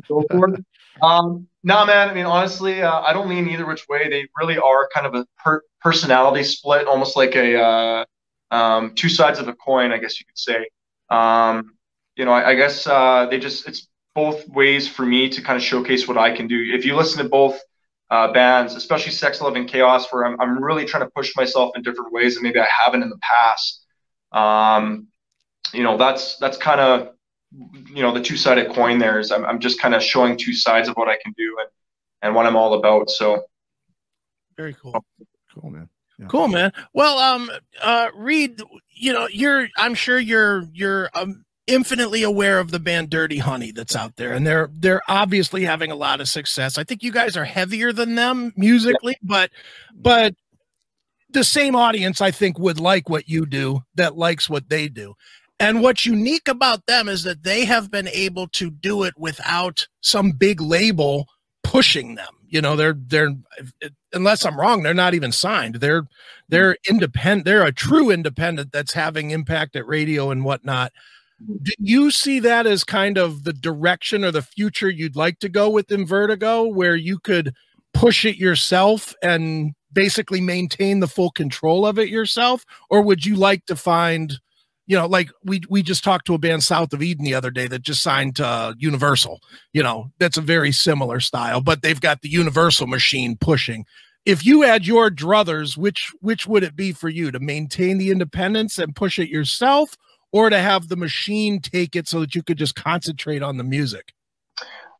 go 0.08 0.24
for. 0.30 0.56
Um, 1.02 1.48
no, 1.64 1.84
man. 1.84 2.08
I 2.08 2.14
mean, 2.14 2.26
honestly, 2.26 2.82
uh, 2.82 3.00
I 3.00 3.12
don't 3.12 3.28
lean 3.28 3.48
either 3.48 3.66
which 3.66 3.88
way. 3.88 4.08
They 4.08 4.28
really 4.38 4.56
are 4.56 4.88
kind 4.94 5.06
of 5.06 5.14
a 5.14 5.26
per- 5.42 5.62
personality 5.80 6.44
split, 6.44 6.86
almost 6.86 7.16
like 7.16 7.34
a 7.34 7.60
uh, 7.60 8.04
um, 8.50 8.94
two 8.94 9.08
sides 9.08 9.38
of 9.38 9.48
a 9.48 9.54
coin, 9.54 9.92
I 9.92 9.98
guess 9.98 10.20
you 10.20 10.26
could 10.26 10.38
say. 10.38 10.68
Um, 11.10 11.74
you 12.16 12.24
know, 12.24 12.32
I, 12.32 12.50
I 12.50 12.54
guess 12.54 12.86
uh, 12.86 13.26
they 13.30 13.38
just 13.38 13.66
it's 13.68 13.88
both 14.14 14.48
ways 14.48 14.88
for 14.88 15.04
me 15.04 15.28
to 15.28 15.42
kind 15.42 15.56
of 15.56 15.62
showcase 15.62 16.06
what 16.06 16.16
I 16.16 16.34
can 16.34 16.46
do. 16.46 16.72
If 16.72 16.84
you 16.84 16.94
listen 16.94 17.22
to 17.22 17.28
both 17.28 17.58
uh, 18.10 18.32
bands, 18.32 18.74
especially 18.74 19.12
Sex, 19.12 19.40
Love, 19.40 19.56
and 19.56 19.68
Chaos, 19.68 20.12
where 20.12 20.24
I'm, 20.24 20.40
I'm 20.40 20.62
really 20.62 20.84
trying 20.84 21.02
to 21.04 21.10
push 21.10 21.34
myself 21.36 21.72
in 21.76 21.82
different 21.82 22.12
ways 22.12 22.36
that 22.36 22.42
maybe 22.42 22.60
I 22.60 22.66
haven't 22.66 23.02
in 23.02 23.10
the 23.10 23.18
past. 23.18 23.84
Um, 24.32 25.08
you 25.72 25.82
know, 25.82 25.96
that's 25.96 26.36
that's 26.38 26.56
kind 26.56 26.80
of 26.80 27.14
you 27.92 28.02
know 28.02 28.12
the 28.12 28.22
two 28.22 28.36
sided 28.36 28.72
coin. 28.72 28.98
There 28.98 29.18
is 29.18 29.32
I'm, 29.32 29.44
I'm 29.44 29.58
just 29.58 29.80
kind 29.80 29.94
of 29.94 30.02
showing 30.02 30.36
two 30.36 30.54
sides 30.54 30.88
of 30.88 30.94
what 30.94 31.08
I 31.08 31.16
can 31.22 31.32
do 31.36 31.56
and 31.60 31.68
and 32.22 32.34
what 32.34 32.46
I'm 32.46 32.56
all 32.56 32.74
about. 32.74 33.10
So 33.10 33.44
very 34.56 34.74
cool, 34.74 35.04
cool 35.52 35.70
man. 35.70 35.88
Yeah. 36.18 36.26
Cool, 36.26 36.48
man. 36.48 36.72
Well, 36.92 37.18
um, 37.18 37.50
uh, 37.82 38.08
Reed, 38.14 38.60
you 38.94 39.12
know, 39.12 39.26
you're, 39.28 39.68
I'm 39.76 39.94
sure 39.94 40.18
you're, 40.18 40.64
you're, 40.72 41.10
um, 41.14 41.44
infinitely 41.66 42.22
aware 42.22 42.58
of 42.58 42.70
the 42.70 42.78
band 42.78 43.10
Dirty 43.10 43.38
Honey 43.38 43.72
that's 43.72 43.96
out 43.96 44.16
there, 44.16 44.32
and 44.32 44.46
they're 44.46 44.68
they're 44.74 45.02
obviously 45.08 45.64
having 45.64 45.90
a 45.90 45.96
lot 45.96 46.20
of 46.20 46.28
success. 46.28 46.78
I 46.78 46.84
think 46.84 47.02
you 47.02 47.10
guys 47.10 47.36
are 47.36 47.44
heavier 47.44 47.92
than 47.92 48.14
them 48.14 48.52
musically, 48.56 49.16
but 49.22 49.50
but 49.94 50.34
the 51.30 51.44
same 51.44 51.74
audience 51.74 52.20
I 52.20 52.30
think 52.30 52.58
would 52.58 52.78
like 52.78 53.08
what 53.08 53.28
you 53.28 53.46
do 53.46 53.80
that 53.94 54.16
likes 54.16 54.48
what 54.48 54.68
they 54.68 54.88
do. 54.88 55.14
And 55.60 55.82
what's 55.82 56.04
unique 56.04 56.48
about 56.48 56.86
them 56.86 57.08
is 57.08 57.22
that 57.24 57.44
they 57.44 57.64
have 57.64 57.90
been 57.90 58.08
able 58.08 58.48
to 58.48 58.70
do 58.70 59.04
it 59.04 59.14
without 59.16 59.86
some 60.00 60.32
big 60.32 60.60
label 60.60 61.28
pushing 61.62 62.14
them. 62.16 62.34
You 62.54 62.60
know, 62.60 62.76
they're 62.76 62.94
they're 62.96 63.34
unless 64.12 64.44
I'm 64.44 64.56
wrong, 64.56 64.84
they're 64.84 64.94
not 64.94 65.12
even 65.12 65.32
signed. 65.32 65.76
They're 65.76 66.06
they're 66.48 66.76
independent. 66.88 67.46
They're 67.46 67.64
a 67.64 67.72
true 67.72 68.12
independent 68.12 68.70
that's 68.70 68.92
having 68.92 69.32
impact 69.32 69.74
at 69.74 69.88
radio 69.88 70.30
and 70.30 70.44
whatnot. 70.44 70.92
Do 71.62 71.72
you 71.80 72.12
see 72.12 72.38
that 72.38 72.64
as 72.64 72.84
kind 72.84 73.18
of 73.18 73.42
the 73.42 73.52
direction 73.52 74.22
or 74.22 74.30
the 74.30 74.40
future 74.40 74.88
you'd 74.88 75.16
like 75.16 75.40
to 75.40 75.48
go 75.48 75.68
with 75.68 75.88
Invertigo, 75.88 76.72
where 76.72 76.94
you 76.94 77.18
could 77.18 77.54
push 77.92 78.24
it 78.24 78.36
yourself 78.36 79.16
and 79.20 79.72
basically 79.92 80.40
maintain 80.40 81.00
the 81.00 81.08
full 81.08 81.32
control 81.32 81.84
of 81.84 81.98
it 81.98 82.08
yourself, 82.08 82.64
or 82.88 83.02
would 83.02 83.26
you 83.26 83.34
like 83.34 83.66
to 83.66 83.74
find 83.74 84.38
you 84.86 84.96
know, 84.96 85.06
like 85.06 85.30
we 85.42 85.62
we 85.68 85.82
just 85.82 86.04
talked 86.04 86.26
to 86.26 86.34
a 86.34 86.38
band 86.38 86.62
south 86.62 86.92
of 86.92 87.02
Eden 87.02 87.24
the 87.24 87.34
other 87.34 87.50
day 87.50 87.66
that 87.68 87.82
just 87.82 88.02
signed 88.02 88.36
to 88.36 88.46
uh, 88.46 88.74
Universal. 88.78 89.40
You 89.72 89.82
know, 89.82 90.10
that's 90.18 90.36
a 90.36 90.42
very 90.42 90.72
similar 90.72 91.20
style, 91.20 91.60
but 91.60 91.82
they've 91.82 92.00
got 92.00 92.22
the 92.22 92.28
Universal 92.28 92.86
machine 92.86 93.36
pushing. 93.36 93.86
If 94.26 94.44
you 94.44 94.62
had 94.62 94.86
your 94.86 95.10
druthers, 95.10 95.76
which 95.76 96.12
which 96.20 96.46
would 96.46 96.62
it 96.62 96.76
be 96.76 96.92
for 96.92 97.08
you 97.08 97.30
to 97.30 97.40
maintain 97.40 97.98
the 97.98 98.10
independence 98.10 98.78
and 98.78 98.94
push 98.94 99.18
it 99.18 99.28
yourself, 99.28 99.96
or 100.32 100.50
to 100.50 100.58
have 100.58 100.88
the 100.88 100.96
machine 100.96 101.60
take 101.60 101.96
it 101.96 102.08
so 102.08 102.20
that 102.20 102.34
you 102.34 102.42
could 102.42 102.58
just 102.58 102.74
concentrate 102.74 103.42
on 103.42 103.56
the 103.56 103.64
music? 103.64 104.12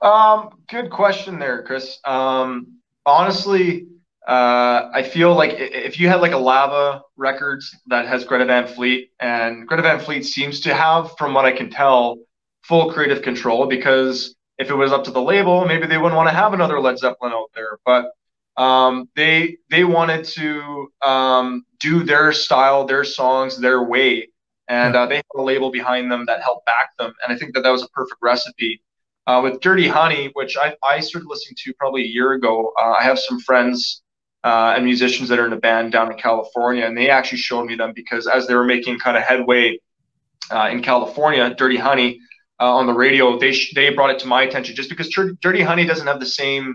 Um, 0.01 0.51
good 0.69 0.91
question 0.91 1.39
there, 1.39 1.63
Chris. 1.63 1.99
Um, 2.05 2.79
honestly, 3.07 3.87
uh, 4.27 4.91
I 4.93 5.03
feel 5.03 5.35
like 5.35 5.55
if 5.59 6.01
you 6.01 6.09
had 6.09 6.21
like 6.21 6.33
a 6.33 6.39
Lava 6.39 7.03
Records 7.17 7.75
that 7.89 8.07
has 8.07 8.25
Greta 8.25 8.47
Van 8.47 8.67
Fleet, 8.67 9.11
and 9.21 9.67
Greta 9.67 9.83
Van 9.83 10.01
Fleet 10.01 10.25
seems 10.25 10.61
to 10.61 10.75
have, 10.75 11.17
from 11.19 11.35
what 11.35 11.45
I 11.45 11.53
can 11.53 11.71
tell, 11.71 12.19
full 12.63 12.93
creative 12.93 13.23
control 13.23 13.67
because 13.67 14.35
if 14.57 14.71
it 14.71 14.75
was 14.75 14.93
up 14.93 15.05
to 15.05 15.11
the 15.11 15.21
label, 15.21 15.67
maybe 15.67 15.87
they 15.87 15.99
wouldn't 15.99 16.17
want 16.17 16.29
to 16.29 16.35
have 16.35 16.55
another 16.55 16.81
Led 16.81 16.99
Zeppelin 16.99 17.33
out 17.33 17.51
there. 17.55 17.79
But 17.85 18.13
um, 18.57 19.09
they 19.17 19.59
they 19.71 19.85
wanted 19.85 20.25
to 20.25 20.89
um, 21.05 21.67
do 21.81 22.03
their 22.03 22.33
style, 22.33 22.87
their 22.87 23.05
songs, 23.05 23.59
their 23.59 23.83
way, 23.83 24.29
and 24.69 24.95
uh, 24.97 25.07
they 25.07 25.17
have 25.17 25.25
a 25.37 25.43
label 25.43 25.71
behind 25.71 26.11
them 26.11 26.25
that 26.27 26.43
helped 26.43 26.65
back 26.67 26.97
them. 26.99 27.13
And 27.23 27.33
I 27.33 27.39
think 27.39 27.55
that 27.55 27.63
that 27.63 27.71
was 27.71 27.83
a 27.83 27.89
perfect 27.89 28.21
recipe. 28.23 28.81
Uh, 29.27 29.41
with 29.43 29.61
Dirty 29.61 29.89
Honey, 29.89 30.31
which 30.35 30.57
I, 30.57 30.77
I 30.89 31.01
started 31.01 31.29
listening 31.29 31.57
to 31.65 31.75
probably 31.75 32.03
a 32.03 32.09
year 32.09 32.33
ago, 32.33 32.73
uh, 32.79 32.95
I 32.99 33.03
have 33.03 33.19
some 33.19 33.41
friends 33.41 34.03
uh, 34.45 34.75
and 34.77 34.85
musicians 34.85 35.29
that 35.31 35.39
are 35.39 35.47
in 35.47 35.53
a 35.53 35.59
band 35.59 35.91
down 35.93 36.13
in 36.13 36.19
California, 36.19 36.85
and 36.85 36.97
they 36.97 37.09
actually 37.09 37.39
showed 37.39 37.65
me 37.65 37.75
them 37.75 37.93
because 37.95 38.27
as 38.27 38.47
they 38.47 38.55
were 38.55 38.65
making 38.65 38.99
kind 38.99 39.17
of 39.17 39.23
headway 39.23 39.79
uh, 40.51 40.69
in 40.71 40.83
California, 40.83 41.53
Dirty 41.55 41.79
Honey 41.79 42.21
uh, 42.61 42.71
on 42.75 42.87
the 42.87 42.93
radio, 42.93 43.39
they 43.39 43.53
sh- 43.53 43.73
they 43.75 43.89
brought 43.91 44.11
it 44.11 44.19
to 44.21 44.27
my 44.27 44.43
attention 44.43 44.77
just 44.77 44.91
because 44.91 45.09
Dirty 45.41 45.63
Honey 45.63 45.87
doesn't 45.87 46.07
have 46.07 46.21
the 46.21 46.27
same 46.27 46.75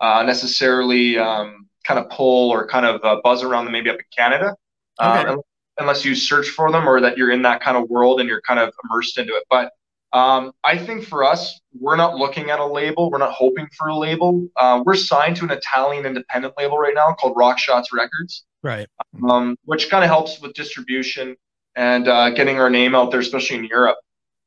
uh, 0.00 0.22
necessarily 0.22 1.18
um, 1.18 1.68
kind 1.84 1.98
of 1.98 2.08
pull 2.08 2.50
or 2.50 2.68
kind 2.68 2.86
of 2.86 3.04
uh, 3.04 3.20
buzz 3.24 3.42
around 3.42 3.64
them 3.64 3.72
maybe 3.72 3.90
up 3.90 3.96
in 3.96 4.04
Canada. 4.16 4.54
Okay. 5.02 5.28
Um, 5.28 5.40
unless 5.80 6.04
you 6.04 6.14
search 6.14 6.48
for 6.48 6.70
them 6.72 6.88
or 6.88 7.00
that 7.00 7.16
you're 7.16 7.30
in 7.30 7.42
that 7.42 7.60
kind 7.60 7.76
of 7.76 7.88
world 7.88 8.20
and 8.20 8.28
you're 8.28 8.40
kind 8.42 8.58
of 8.60 8.72
immersed 8.84 9.16
into 9.18 9.32
it. 9.34 9.44
But 9.48 9.72
um, 10.12 10.52
I 10.64 10.78
think 10.78 11.04
for 11.04 11.24
us, 11.24 11.60
we're 11.78 11.96
not 11.96 12.14
looking 12.14 12.50
at 12.50 12.58
a 12.58 12.64
label. 12.64 13.10
We're 13.10 13.18
not 13.18 13.32
hoping 13.32 13.68
for 13.76 13.88
a 13.88 13.96
label. 13.96 14.48
Uh, 14.56 14.82
we're 14.84 14.96
signed 14.96 15.36
to 15.36 15.44
an 15.44 15.50
Italian 15.50 16.06
independent 16.06 16.54
label 16.56 16.78
right 16.78 16.94
now 16.94 17.12
called 17.12 17.34
Rock 17.36 17.58
Shots 17.58 17.92
Records. 17.92 18.44
Right. 18.62 18.88
Um, 19.28 19.56
which 19.64 19.90
kind 19.90 20.02
of 20.02 20.10
helps 20.10 20.40
with 20.40 20.54
distribution 20.54 21.36
and 21.76 22.08
uh, 22.08 22.30
getting 22.30 22.58
our 22.58 22.70
name 22.70 22.94
out 22.94 23.10
there, 23.10 23.20
especially 23.20 23.56
in 23.56 23.64
Europe. 23.64 23.98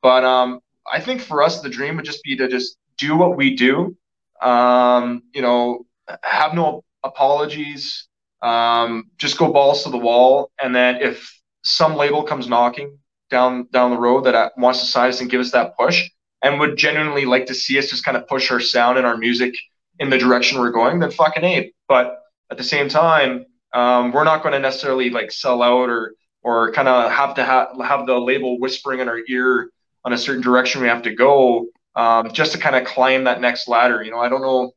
But 0.02 0.26
um, 0.26 0.62
I 0.92 1.00
think 1.00 1.22
for 1.22 1.44
us, 1.44 1.62
the 1.62 1.70
dream 1.70 1.96
would 1.98 2.06
just 2.06 2.24
be 2.24 2.36
to 2.38 2.48
just 2.48 2.78
do 2.98 3.16
what 3.16 3.38
we 3.38 3.56
do. 3.56 3.96
Um, 4.42 5.24
you 5.34 5.42
know, 5.42 5.86
have 6.24 6.54
no 6.56 6.84
apologies. 7.04 8.08
Um, 8.42 9.12
just 9.18 9.38
go 9.38 9.54
balls 9.54 9.84
to 9.84 9.92
the 9.92 9.98
wall, 9.98 10.52
and 10.62 10.76
then 10.76 10.98
if 11.02 11.40
some 11.64 11.96
label 11.96 12.24
comes 12.24 12.48
knocking, 12.48 12.98
down 13.32 13.68
down 13.72 13.90
the 13.90 13.98
road 13.98 14.26
that 14.26 14.36
uh, 14.36 14.50
wants 14.58 14.82
to 14.82 14.86
sign 14.86 15.10
us 15.10 15.22
and 15.22 15.32
give 15.32 15.42
us 15.42 15.52
that 15.52 15.76
push 15.76 16.08
and 16.44 16.60
would 16.60 16.78
genuinely 16.78 17.26
like 17.26 17.48
to 17.48 17.56
see 17.56 17.80
us 17.80 17.88
just 17.88 18.06
kind 18.06 18.18
of 18.18 18.28
push 18.28 18.52
our 18.52 18.60
sound 18.60 18.98
and 18.98 19.08
our 19.08 19.18
music 19.18 19.56
in 20.00 20.10
the 20.10 20.18
direction 20.18 20.60
we're 20.60 20.72
going, 20.72 21.00
then 21.00 21.12
fucking 21.12 21.44
ape. 21.44 21.76
But 21.88 22.20
at 22.52 22.58
the 22.58 22.64
same 22.64 22.90
time, 22.90 23.46
um, 23.74 24.12
we're 24.12 24.24
not 24.24 24.44
going 24.44 24.54
to 24.54 24.60
necessarily 24.60 25.10
like 25.10 25.32
sell 25.32 25.64
out 25.64 25.90
or 25.90 26.14
or 26.44 26.72
kind 26.74 26.88
of 26.88 27.12
have 27.12 27.36
to 27.36 27.46
ha- 27.46 27.72
have 27.84 28.06
the 28.08 28.20
label 28.20 28.60
whispering 28.60 29.00
in 29.00 29.08
our 29.08 29.20
ear 29.28 29.70
on 30.04 30.14
a 30.14 30.18
certain 30.18 30.42
direction 30.42 30.82
we 30.82 30.88
have 30.88 31.04
to 31.04 31.14
go 31.14 31.68
um, 31.96 32.32
just 32.34 32.54
to 32.54 32.58
kind 32.58 32.76
of 32.76 32.84
climb 32.84 33.26
that 33.26 33.42
next 33.42 33.68
ladder. 33.68 34.02
You 34.04 34.12
know, 34.12 34.20
I 34.20 34.30
don't 34.30 34.42
know. 34.42 34.72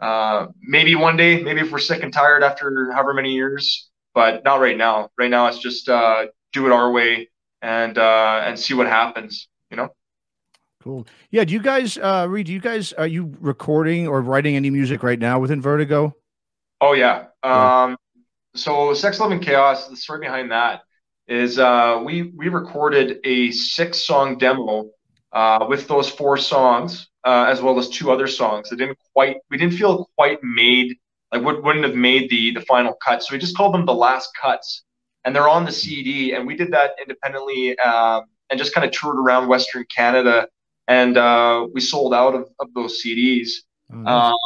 Uh, 0.00 0.48
maybe 0.60 0.96
one 0.96 1.16
day, 1.16 1.42
maybe 1.42 1.60
if 1.60 1.70
we're 1.70 1.78
sick 1.78 2.02
and 2.02 2.12
tired 2.12 2.42
after 2.42 2.90
however 2.92 3.14
many 3.14 3.32
years, 3.32 3.88
but 4.12 4.44
not 4.44 4.60
right 4.60 4.76
now. 4.76 5.10
Right 5.16 5.30
now, 5.30 5.46
it's 5.46 5.58
just 5.58 5.88
uh, 5.88 6.26
do 6.52 6.66
it 6.66 6.72
our 6.72 6.90
way 6.90 7.28
and 7.64 7.96
uh, 7.96 8.42
and 8.44 8.58
see 8.58 8.74
what 8.74 8.86
happens. 8.86 9.48
You 9.70 9.78
know. 9.78 9.88
Cool. 10.82 11.06
Yeah. 11.30 11.44
Do 11.44 11.54
you 11.54 11.62
guys, 11.62 11.96
uh, 11.96 12.26
Reed? 12.28 12.46
Do 12.46 12.52
you 12.52 12.60
guys 12.60 12.92
are 12.92 13.06
you 13.06 13.34
recording 13.40 14.06
or 14.06 14.20
writing 14.20 14.54
any 14.54 14.70
music 14.70 15.02
right 15.02 15.18
now 15.18 15.40
within 15.40 15.62
Vertigo? 15.62 16.14
Oh 16.80 16.92
yeah. 16.92 17.26
yeah. 17.42 17.84
Um, 17.84 17.96
so 18.54 18.92
Sex, 18.92 19.18
Love, 19.18 19.32
and 19.32 19.42
Chaos. 19.42 19.88
The 19.88 19.96
story 19.96 20.20
behind 20.20 20.50
that 20.50 20.82
is 21.26 21.58
uh, 21.58 22.02
we 22.04 22.34
we 22.36 22.48
recorded 22.48 23.18
a 23.24 23.50
six 23.50 24.04
song 24.04 24.36
demo 24.36 24.90
uh, 25.32 25.64
with 25.68 25.88
those 25.88 26.10
four 26.10 26.36
songs 26.36 27.08
uh, 27.24 27.46
as 27.48 27.62
well 27.62 27.78
as 27.78 27.88
two 27.88 28.12
other 28.12 28.26
songs 28.26 28.68
that 28.68 28.76
didn't 28.76 28.98
quite 29.14 29.36
we 29.50 29.56
didn't 29.56 29.74
feel 29.74 30.10
quite 30.18 30.38
made 30.42 30.94
like 31.32 31.42
wouldn't 31.42 31.84
have 31.84 31.96
made 31.96 32.28
the 32.28 32.52
the 32.52 32.60
final 32.60 32.94
cut. 33.02 33.22
So 33.22 33.34
we 33.34 33.38
just 33.38 33.56
called 33.56 33.72
them 33.72 33.86
the 33.86 33.94
last 33.94 34.28
cuts 34.40 34.84
and 35.24 35.34
they're 35.34 35.48
on 35.48 35.64
the 35.64 35.72
CD. 35.72 36.32
And 36.34 36.46
we 36.46 36.56
did 36.56 36.72
that 36.72 36.92
independently 37.00 37.78
um, 37.78 38.24
and 38.50 38.58
just 38.58 38.74
kind 38.74 38.84
of 38.84 38.92
toured 38.92 39.18
around 39.18 39.48
Western 39.48 39.84
Canada, 39.94 40.48
and 40.88 41.16
uh, 41.16 41.66
we 41.72 41.80
sold 41.80 42.14
out 42.14 42.34
of, 42.34 42.48
of 42.60 42.72
those 42.74 43.02
CDs. 43.02 43.50
Nice. 43.90 44.32
um, 44.32 44.36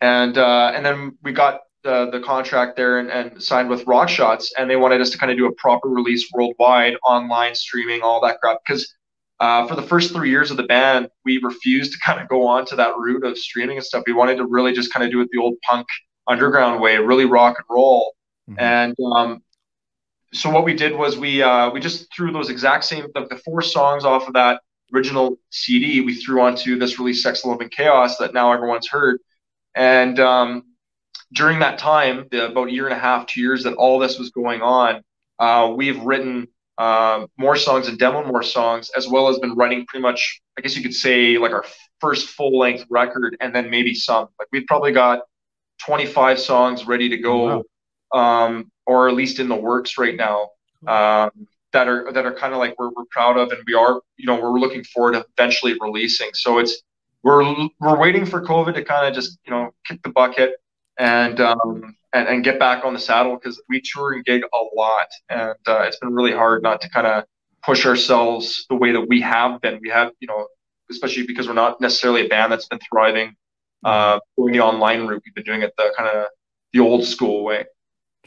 and 0.00 0.38
uh, 0.38 0.72
and 0.74 0.84
then 0.84 1.16
we 1.22 1.32
got 1.32 1.60
the, 1.82 2.10
the 2.10 2.20
contract 2.20 2.76
there 2.76 2.98
and, 2.98 3.10
and 3.10 3.42
signed 3.42 3.68
with 3.68 3.86
Rock 3.86 4.08
Shots, 4.08 4.52
and 4.58 4.68
they 4.68 4.76
wanted 4.76 5.00
us 5.00 5.10
to 5.10 5.18
kind 5.18 5.30
of 5.30 5.38
do 5.38 5.46
a 5.46 5.52
proper 5.52 5.88
release 5.88 6.30
worldwide, 6.32 6.94
online 7.06 7.54
streaming, 7.54 8.02
all 8.02 8.20
that 8.22 8.40
crap. 8.40 8.58
Because 8.66 8.94
uh, 9.40 9.66
for 9.66 9.74
the 9.74 9.82
first 9.82 10.12
three 10.12 10.30
years 10.30 10.50
of 10.50 10.56
the 10.56 10.64
band, 10.64 11.08
we 11.24 11.38
refused 11.42 11.92
to 11.92 11.98
kind 12.04 12.20
of 12.20 12.28
go 12.28 12.46
on 12.46 12.66
to 12.66 12.76
that 12.76 12.96
route 12.96 13.24
of 13.24 13.38
streaming 13.38 13.76
and 13.76 13.86
stuff. 13.86 14.04
We 14.06 14.12
wanted 14.12 14.36
to 14.36 14.46
really 14.46 14.72
just 14.72 14.92
kind 14.92 15.04
of 15.04 15.12
do 15.12 15.20
it 15.20 15.28
the 15.32 15.38
old 15.38 15.54
punk 15.62 15.86
underground 16.26 16.80
way, 16.80 16.98
really 16.98 17.24
rock 17.24 17.56
and 17.58 17.64
roll. 17.70 18.14
Mm-hmm. 18.50 18.60
And 18.60 18.96
um, 19.14 19.42
so 20.32 20.50
what 20.50 20.64
we 20.64 20.74
did 20.74 20.94
was 20.96 21.16
we 21.16 21.42
uh, 21.42 21.70
we 21.70 21.80
just 21.80 22.12
threw 22.14 22.32
those 22.32 22.50
exact 22.50 22.84
same 22.84 23.06
the, 23.14 23.26
the, 23.26 23.36
four 23.36 23.62
songs 23.62 24.04
off 24.04 24.26
of 24.26 24.34
that 24.34 24.60
original 24.94 25.38
CD 25.50 26.00
we 26.00 26.14
threw 26.14 26.40
onto 26.40 26.78
this 26.78 26.98
release 26.98 27.22
Sex 27.22 27.44
Love 27.44 27.60
and 27.60 27.70
Chaos 27.70 28.18
that 28.18 28.34
now 28.34 28.52
everyone's 28.52 28.88
heard. 28.88 29.20
And 29.74 30.18
um, 30.18 30.64
during 31.32 31.60
that 31.60 31.78
time 31.78 32.26
the 32.30 32.46
about 32.50 32.68
a 32.68 32.72
year 32.72 32.86
and 32.86 32.94
a 32.94 32.98
half 32.98 33.26
two 33.26 33.40
years 33.40 33.64
that 33.64 33.74
all 33.74 33.98
this 33.98 34.18
was 34.18 34.30
going 34.30 34.62
on 34.62 35.02
uh, 35.38 35.72
we've 35.76 36.00
written 36.02 36.48
uh, 36.78 37.26
more 37.36 37.56
songs 37.56 37.88
and 37.88 37.98
demoed 37.98 38.26
more 38.26 38.42
songs 38.42 38.90
as 38.96 39.08
well 39.08 39.28
as 39.28 39.38
been 39.38 39.54
writing 39.54 39.84
pretty 39.86 40.02
much 40.02 40.40
I 40.56 40.60
guess 40.60 40.76
you 40.76 40.82
could 40.82 40.94
say 40.94 41.38
like 41.38 41.52
our 41.52 41.64
first 42.00 42.28
full 42.30 42.58
length 42.58 42.84
record 42.90 43.36
and 43.40 43.54
then 43.54 43.70
maybe 43.70 43.94
some. 43.94 44.28
Like 44.38 44.48
we've 44.52 44.66
probably 44.66 44.92
got 44.92 45.20
25 45.84 46.38
songs 46.38 46.86
ready 46.86 47.08
to 47.10 47.18
go 47.18 47.64
wow. 48.12 48.46
um, 48.46 48.70
or 48.88 49.06
at 49.06 49.14
least 49.14 49.38
in 49.38 49.48
the 49.48 49.54
works 49.54 49.98
right 49.98 50.16
now 50.16 50.48
um, 50.86 51.30
that 51.72 51.86
are 51.86 52.10
that 52.10 52.24
are 52.24 52.34
kind 52.34 52.54
of 52.54 52.58
like 52.58 52.74
we're, 52.78 52.88
we're 52.96 53.04
proud 53.10 53.36
of 53.36 53.52
and 53.52 53.62
we 53.66 53.74
are 53.74 54.00
you 54.16 54.26
know 54.26 54.40
we're 54.40 54.58
looking 54.58 54.82
forward 54.82 55.12
to 55.12 55.24
eventually 55.36 55.76
releasing. 55.78 56.30
So 56.32 56.58
it's 56.58 56.82
we're 57.22 57.44
we're 57.80 57.98
waiting 57.98 58.24
for 58.24 58.40
covid 58.40 58.74
to 58.74 58.84
kind 58.84 59.06
of 59.06 59.14
just 59.14 59.38
you 59.44 59.52
know 59.52 59.70
kick 59.86 60.02
the 60.02 60.08
bucket 60.08 60.52
and 60.98 61.38
um, 61.40 61.94
and, 62.14 62.28
and 62.28 62.42
get 62.42 62.58
back 62.58 62.84
on 62.84 62.94
the 62.94 62.98
saddle 62.98 63.36
because 63.36 63.60
we 63.68 63.82
tour 63.84 64.14
and 64.14 64.24
gig 64.24 64.42
a 64.42 64.58
lot 64.74 65.08
and 65.28 65.54
uh, 65.66 65.82
it's 65.82 65.98
been 65.98 66.14
really 66.14 66.32
hard 66.32 66.62
not 66.62 66.80
to 66.80 66.88
kind 66.88 67.06
of 67.06 67.24
push 67.62 67.84
ourselves 67.84 68.64
the 68.70 68.76
way 68.76 68.92
that 68.92 69.02
we 69.02 69.20
have 69.20 69.60
been. 69.60 69.78
We 69.82 69.90
have 69.90 70.12
you 70.20 70.28
know 70.28 70.46
especially 70.90 71.26
because 71.26 71.46
we're 71.46 71.52
not 71.52 71.78
necessarily 71.82 72.24
a 72.24 72.28
band 72.28 72.50
that's 72.50 72.66
been 72.66 72.80
thriving 72.90 73.36
uh, 73.84 74.18
going 74.38 74.54
the 74.54 74.60
online 74.60 75.06
route. 75.06 75.22
We've 75.26 75.34
been 75.34 75.44
doing 75.44 75.60
it 75.60 75.74
the 75.76 75.92
kind 75.94 76.08
of 76.08 76.28
the 76.72 76.80
old 76.80 77.04
school 77.04 77.44
way 77.44 77.66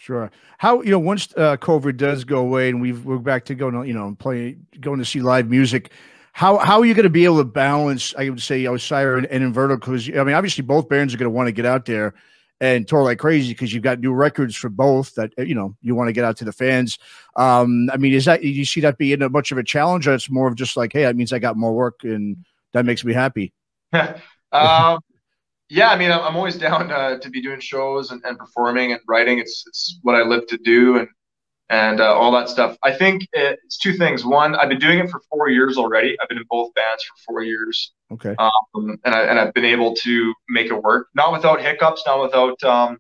Sure. 0.01 0.31
How 0.57 0.81
you 0.81 0.89
know 0.89 0.97
once 0.97 1.31
uh, 1.37 1.57
COVID 1.57 1.95
does 1.95 2.23
go 2.23 2.39
away 2.39 2.69
and 2.69 2.81
we've 2.81 3.05
we're 3.05 3.19
back 3.19 3.45
to 3.45 3.53
going, 3.53 3.87
you 3.87 3.93
know, 3.93 4.15
playing, 4.17 4.65
going 4.79 4.97
to 4.97 5.05
see 5.05 5.19
live 5.19 5.47
music. 5.47 5.91
How 6.33 6.57
how 6.57 6.79
are 6.79 6.85
you 6.85 6.95
going 6.95 7.03
to 7.03 7.09
be 7.11 7.23
able 7.23 7.37
to 7.37 7.43
balance? 7.43 8.15
I 8.17 8.29
would 8.29 8.41
say 8.41 8.65
Osiris 8.65 9.27
and, 9.29 9.43
and 9.43 9.53
Invertigo 9.53 9.79
because 9.79 10.09
I 10.09 10.23
mean, 10.23 10.33
obviously 10.33 10.63
both 10.63 10.89
bands 10.89 11.13
are 11.13 11.17
going 11.17 11.29
to 11.29 11.35
want 11.35 11.49
to 11.49 11.51
get 11.51 11.67
out 11.67 11.85
there 11.85 12.15
and 12.59 12.87
tour 12.87 13.03
like 13.03 13.19
crazy 13.19 13.53
because 13.53 13.75
you've 13.75 13.83
got 13.83 13.99
new 13.99 14.11
records 14.11 14.55
for 14.55 14.69
both 14.69 15.13
that 15.13 15.33
you 15.37 15.53
know 15.53 15.75
you 15.83 15.93
want 15.93 16.07
to 16.07 16.13
get 16.13 16.23
out 16.23 16.35
to 16.37 16.45
the 16.45 16.51
fans. 16.51 16.97
Um, 17.35 17.87
I 17.93 17.97
mean, 17.97 18.13
is 18.15 18.25
that 18.25 18.43
you 18.43 18.65
see 18.65 18.81
that 18.81 18.97
being 18.97 19.21
a 19.21 19.29
much 19.29 19.51
of 19.51 19.59
a 19.59 19.63
challenge, 19.63 20.07
or 20.07 20.15
it's 20.15 20.31
more 20.31 20.47
of 20.47 20.55
just 20.55 20.75
like, 20.75 20.93
hey, 20.93 21.03
that 21.03 21.15
means 21.15 21.31
I 21.31 21.37
got 21.37 21.57
more 21.57 21.73
work 21.75 22.03
and 22.03 22.37
that 22.73 22.85
makes 22.85 23.05
me 23.05 23.13
happy. 23.13 23.53
um, 24.51 24.99
yeah, 25.71 25.89
I 25.89 25.95
mean, 25.95 26.11
I'm 26.11 26.35
always 26.35 26.57
down 26.57 26.91
uh, 26.91 27.17
to 27.17 27.29
be 27.29 27.41
doing 27.41 27.61
shows 27.61 28.11
and, 28.11 28.21
and 28.25 28.37
performing 28.37 28.91
and 28.91 28.99
writing. 29.07 29.39
It's 29.39 29.63
it's 29.65 29.99
what 30.01 30.15
I 30.15 30.21
live 30.21 30.45
to 30.47 30.57
do, 30.57 30.97
and 30.97 31.07
and 31.69 32.01
uh, 32.01 32.13
all 32.13 32.29
that 32.33 32.49
stuff. 32.49 32.77
I 32.83 32.91
think 32.91 33.25
it's 33.31 33.77
two 33.77 33.93
things. 33.93 34.25
One, 34.25 34.53
I've 34.53 34.67
been 34.67 34.79
doing 34.79 34.99
it 34.99 35.09
for 35.09 35.21
four 35.29 35.47
years 35.47 35.77
already. 35.77 36.17
I've 36.21 36.27
been 36.27 36.39
in 36.39 36.45
both 36.49 36.73
bands 36.73 37.05
for 37.05 37.13
four 37.25 37.43
years. 37.43 37.93
Okay. 38.11 38.35
Um, 38.37 38.99
and 39.05 39.15
I 39.15 39.21
and 39.21 39.39
I've 39.39 39.53
been 39.53 39.63
able 39.63 39.95
to 39.95 40.33
make 40.49 40.67
it 40.67 40.75
work, 40.75 41.07
not 41.15 41.31
without 41.31 41.61
hiccups, 41.61 42.03
not 42.05 42.21
without 42.21 42.61
um, 42.63 42.97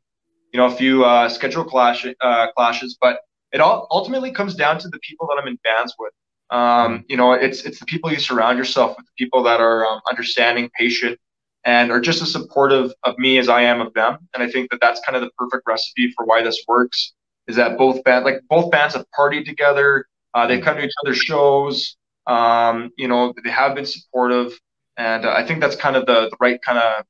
you 0.53 0.57
know, 0.57 0.67
a 0.67 0.75
few 0.75 1.03
uh, 1.03 1.27
schedule 1.27 1.65
clash 1.65 2.05
uh, 2.21 2.47
clashes, 2.55 2.97
but 3.01 3.19
it 3.51 3.59
all 3.59 3.85
ultimately 3.91 4.31
comes 4.31 4.55
down 4.55 4.79
to 4.79 4.87
the 4.87 4.99
people 4.99 5.27
that 5.27 5.41
I'm 5.41 5.47
in 5.49 5.57
bands 5.65 5.93
with. 5.99 6.13
Um, 6.51 7.03
you 7.09 7.17
know, 7.17 7.33
it's 7.33 7.63
it's 7.63 7.79
the 7.79 7.85
people 7.85 8.09
you 8.09 8.19
surround 8.19 8.57
yourself 8.57 8.95
with, 8.95 9.05
the 9.07 9.25
people 9.25 9.43
that 9.43 9.59
are 9.59 9.85
um, 9.85 9.99
understanding, 10.09 10.69
patient, 10.77 11.19
and 11.63 11.91
are 11.91 12.01
just 12.01 12.21
as 12.21 12.31
supportive 12.31 12.91
of 13.03 13.17
me 13.17 13.37
as 13.37 13.49
I 13.49 13.61
am 13.61 13.81
of 13.81 13.93
them. 13.93 14.17
And 14.33 14.41
I 14.41 14.49
think 14.49 14.71
that 14.71 14.79
that's 14.81 14.99
kind 15.01 15.15
of 15.15 15.21
the 15.21 15.29
perfect 15.37 15.63
recipe 15.67 16.11
for 16.11 16.25
why 16.25 16.41
this 16.41 16.63
works 16.67 17.13
is 17.47 17.55
that 17.55 17.77
both 17.77 18.03
band 18.03 18.25
like 18.25 18.41
both 18.49 18.71
bands 18.71 18.95
have 18.95 19.05
partied 19.17 19.45
together. 19.45 20.05
Uh, 20.33 20.47
they 20.47 20.59
come 20.59 20.77
to 20.77 20.83
each 20.83 20.93
other's 21.03 21.17
shows. 21.17 21.97
Um, 22.27 22.91
you 22.97 23.07
know, 23.07 23.33
they 23.43 23.49
have 23.49 23.75
been 23.75 23.85
supportive, 23.85 24.57
and 24.97 25.25
uh, 25.25 25.33
I 25.33 25.45
think 25.45 25.59
that's 25.59 25.75
kind 25.75 25.95
of 25.95 26.05
the, 26.05 26.29
the 26.29 26.37
right 26.39 26.61
kind 26.61 26.77
of 26.77 27.03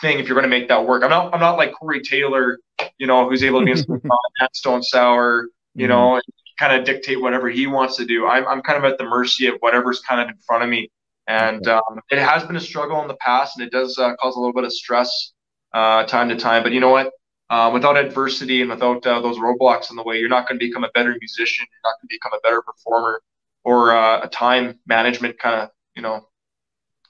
thing 0.00 0.18
if 0.18 0.26
you're 0.26 0.34
going 0.34 0.50
to 0.50 0.56
make 0.56 0.68
that 0.68 0.86
work. 0.86 1.02
I'm 1.02 1.10
not 1.10 1.34
I'm 1.34 1.40
not 1.40 1.56
like 1.56 1.72
Corey 1.72 2.00
Taylor, 2.00 2.58
you 2.98 3.06
know, 3.06 3.28
who's 3.28 3.42
able 3.42 3.60
to 3.60 3.66
be 3.66 3.72
in 3.72 3.78
Stone 4.54 4.82
Sour, 4.82 5.48
you 5.74 5.86
mm-hmm. 5.86 5.92
know, 5.92 6.20
kind 6.58 6.78
of 6.78 6.86
dictate 6.86 7.20
whatever 7.20 7.50
he 7.50 7.66
wants 7.66 7.96
to 7.96 8.06
do. 8.06 8.26
I'm 8.26 8.46
I'm 8.46 8.62
kind 8.62 8.82
of 8.82 8.90
at 8.90 8.98
the 8.98 9.04
mercy 9.04 9.46
of 9.46 9.56
whatever's 9.60 10.00
kind 10.00 10.20
of 10.20 10.28
in 10.28 10.36
front 10.46 10.62
of 10.62 10.70
me, 10.70 10.90
and 11.26 11.66
um, 11.68 12.00
it 12.10 12.18
has 12.18 12.44
been 12.44 12.56
a 12.56 12.60
struggle 12.60 13.00
in 13.02 13.08
the 13.08 13.16
past, 13.16 13.56
and 13.56 13.66
it 13.66 13.72
does 13.72 13.98
uh, 13.98 14.14
cause 14.16 14.36
a 14.36 14.38
little 14.38 14.52
bit 14.52 14.64
of 14.64 14.72
stress 14.72 15.32
uh, 15.72 16.04
time 16.04 16.28
to 16.28 16.36
time. 16.36 16.62
But 16.62 16.72
you 16.72 16.80
know 16.80 16.90
what? 16.90 17.12
uh, 17.52 17.70
without 17.70 17.98
adversity 17.98 18.62
and 18.62 18.70
without 18.70 19.06
uh, 19.06 19.20
those 19.20 19.36
roadblocks 19.36 19.90
in 19.90 19.96
the 19.96 20.02
way, 20.02 20.18
you're 20.18 20.30
not 20.30 20.48
going 20.48 20.58
to 20.58 20.66
become 20.66 20.84
a 20.84 20.90
better 20.94 21.14
musician. 21.20 21.66
You're 21.70 21.90
not 21.90 22.00
going 22.00 22.08
to 22.08 22.14
become 22.14 22.32
a 22.32 22.40
better 22.40 22.62
performer 22.62 23.22
or 23.62 23.94
uh, 23.94 24.24
a 24.24 24.28
time 24.28 24.80
management 24.86 25.38
kind 25.38 25.60
of, 25.60 25.68
you 25.94 26.00
know, 26.00 26.26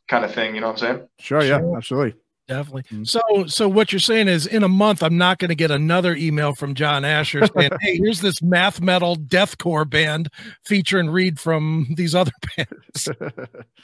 kind 0.08 0.24
of 0.24 0.34
thing. 0.34 0.56
You 0.56 0.60
know 0.60 0.66
what 0.66 0.82
I'm 0.82 0.96
saying? 0.96 1.08
Sure. 1.20 1.42
Yeah, 1.44 1.60
absolutely. 1.76 2.20
Definitely. 2.52 2.82
Mm-hmm. 2.82 3.04
So, 3.04 3.20
so 3.46 3.68
what 3.68 3.92
you're 3.92 4.00
saying 4.00 4.28
is, 4.28 4.46
in 4.46 4.62
a 4.62 4.68
month, 4.68 5.02
I'm 5.02 5.16
not 5.16 5.38
going 5.38 5.48
to 5.48 5.54
get 5.54 5.70
another 5.70 6.14
email 6.14 6.54
from 6.54 6.74
John 6.74 7.04
Asher 7.04 7.46
saying, 7.46 7.70
"Hey, 7.80 7.96
here's 7.96 8.20
this 8.20 8.42
math 8.42 8.80
metal 8.80 9.16
deathcore 9.16 9.88
band 9.88 10.28
featuring 10.64 11.08
Reed 11.08 11.40
from 11.40 11.86
these 11.96 12.14
other 12.14 12.32
bands." 12.56 13.08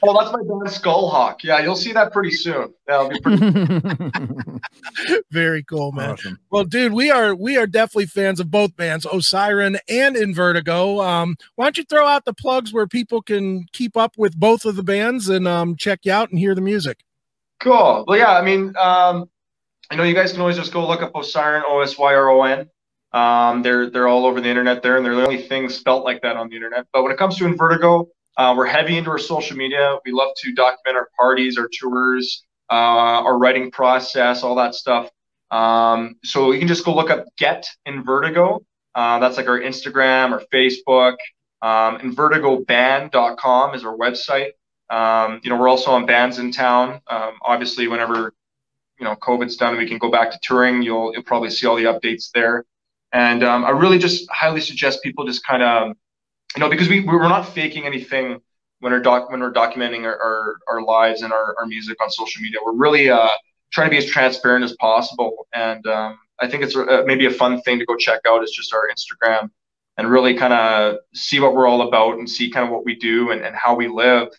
well, 0.01 0.17
that's 0.19 0.31
my 0.31 0.43
band 0.43 0.67
Skullhawk. 0.67 1.43
Yeah, 1.43 1.59
you'll 1.61 1.75
see 1.75 1.93
that 1.93 2.11
pretty 2.11 2.31
soon. 2.31 2.73
That'll 2.85 3.09
be 3.09 3.19
pretty. 3.19 3.53
Very 5.31 5.63
cool, 5.63 5.91
man. 5.91 6.11
Awesome. 6.11 6.39
Well, 6.51 6.63
dude, 6.63 6.93
we 6.93 7.09
are 7.09 7.33
we 7.33 7.57
are 7.57 7.67
definitely 7.67 8.05
fans 8.05 8.39
of 8.39 8.51
both 8.51 8.75
bands, 8.75 9.05
Osyron 9.05 9.79
and 9.89 10.15
Invertigo. 10.15 11.03
Um, 11.03 11.37
why 11.55 11.65
don't 11.65 11.77
you 11.77 11.85
throw 11.85 12.05
out 12.05 12.25
the 12.25 12.33
plugs 12.33 12.71
where 12.71 12.87
people 12.87 13.21
can 13.23 13.65
keep 13.73 13.97
up 13.97 14.13
with 14.17 14.37
both 14.37 14.65
of 14.65 14.75
the 14.75 14.83
bands 14.83 15.27
and 15.27 15.47
um, 15.47 15.75
check 15.75 16.01
you 16.03 16.11
out 16.11 16.29
and 16.29 16.37
hear 16.37 16.53
the 16.53 16.61
music? 16.61 16.99
Cool. 17.59 18.05
Well, 18.07 18.17
yeah, 18.17 18.31
I 18.31 18.41
mean, 18.41 18.75
um, 18.77 19.29
I 19.91 19.95
know 19.95 20.03
you 20.03 20.13
guys 20.13 20.31
can 20.31 20.41
always 20.41 20.55
just 20.55 20.71
go 20.71 20.87
look 20.87 21.01
up 21.01 21.13
Osyron, 21.13 21.63
O 21.67 21.81
S 21.81 21.97
Y 21.97 22.13
R 22.13 22.29
O 22.29 22.43
N. 22.43 22.69
Um, 23.11 23.63
they're 23.63 23.89
they're 23.89 24.07
all 24.07 24.25
over 24.25 24.39
the 24.39 24.49
internet 24.49 24.83
there, 24.83 24.97
and 24.97 25.05
they're 25.05 25.15
the 25.15 25.23
only 25.23 25.41
things 25.41 25.75
spelt 25.75 26.05
like 26.05 26.21
that 26.21 26.37
on 26.37 26.49
the 26.49 26.55
internet. 26.55 26.85
But 26.93 27.03
when 27.03 27.11
it 27.11 27.17
comes 27.17 27.37
to 27.37 27.45
Invertigo, 27.45 28.07
uh, 28.37 28.53
we're 28.55 28.67
heavy 28.67 28.97
into 28.97 29.09
our 29.09 29.17
social 29.17 29.57
media. 29.57 29.97
We 30.05 30.11
love 30.11 30.31
to 30.37 30.53
document 30.53 30.95
our 30.95 31.09
parties, 31.17 31.57
our 31.57 31.67
tours, 31.67 32.45
uh, 32.71 32.73
our 33.25 33.37
writing 33.37 33.71
process, 33.71 34.43
all 34.43 34.55
that 34.55 34.75
stuff. 34.75 35.09
Um, 35.51 36.15
so 36.23 36.51
you 36.51 36.59
can 36.59 36.67
just 36.67 36.85
go 36.85 36.95
look 36.95 37.09
up 37.09 37.25
Get 37.37 37.67
Invertigo. 37.87 38.63
Uh, 38.93 39.19
that's 39.19 39.37
like 39.37 39.47
our 39.47 39.59
Instagram 39.59 40.31
or 40.31 40.43
Facebook. 40.53 41.15
Um, 41.61 41.97
InvertigoBand.com 41.99 43.75
is 43.75 43.83
our 43.83 43.97
website. 43.97 44.51
Um, 44.89 45.39
you 45.43 45.49
know, 45.49 45.57
we're 45.57 45.69
also 45.69 45.91
on 45.91 46.07
Bandsintown. 46.07 47.01
Um, 47.07 47.33
obviously, 47.41 47.87
whenever 47.87 48.33
you 48.99 49.05
know 49.05 49.15
COVID's 49.15 49.55
done, 49.55 49.77
we 49.77 49.87
can 49.87 49.97
go 49.97 50.09
back 50.09 50.31
to 50.31 50.39
touring. 50.41 50.81
You'll 50.81 51.13
you'll 51.13 51.23
probably 51.23 51.49
see 51.49 51.67
all 51.67 51.75
the 51.75 51.83
updates 51.83 52.31
there. 52.33 52.65
And 53.11 53.43
um, 53.43 53.65
I 53.65 53.71
really 53.71 53.97
just 53.97 54.29
highly 54.29 54.61
suggest 54.61 55.01
people 55.01 55.25
just 55.25 55.45
kind 55.45 55.63
of, 55.63 55.95
you 56.55 56.59
know, 56.59 56.69
because 56.69 56.87
we 56.89 57.01
we're 57.01 57.27
not 57.27 57.47
faking 57.47 57.85
anything 57.85 58.39
when 58.79 58.91
we're 58.93 59.01
doc 59.01 59.31
when 59.31 59.39
we're 59.39 59.51
documenting 59.51 60.03
our, 60.03 60.17
our, 60.21 60.55
our 60.67 60.81
lives 60.81 61.21
and 61.21 61.33
our, 61.33 61.55
our 61.59 61.65
music 61.65 61.97
on 62.01 62.09
social 62.09 62.41
media. 62.41 62.59
We're 62.63 62.75
really 62.75 63.09
uh, 63.09 63.29
trying 63.71 63.87
to 63.87 63.91
be 63.91 63.97
as 63.97 64.05
transparent 64.05 64.63
as 64.63 64.75
possible. 64.79 65.47
And 65.53 65.85
um, 65.87 66.19
I 66.39 66.47
think 66.47 66.63
it's 66.63 66.75
uh, 66.75 67.03
maybe 67.05 67.25
a 67.25 67.31
fun 67.31 67.61
thing 67.61 67.79
to 67.79 67.85
go 67.85 67.95
check 67.95 68.21
out 68.27 68.43
is 68.43 68.51
just 68.51 68.73
our 68.73 68.83
Instagram 68.89 69.49
and 69.97 70.09
really 70.09 70.35
kind 70.35 70.53
of 70.53 70.97
see 71.13 71.39
what 71.39 71.53
we're 71.53 71.67
all 71.67 71.87
about 71.87 72.17
and 72.17 72.29
see 72.29 72.49
kind 72.49 72.65
of 72.65 72.71
what 72.71 72.85
we 72.85 72.95
do 72.95 73.31
and, 73.31 73.41
and 73.41 73.55
how 73.55 73.75
we 73.75 73.87
live 73.87 74.29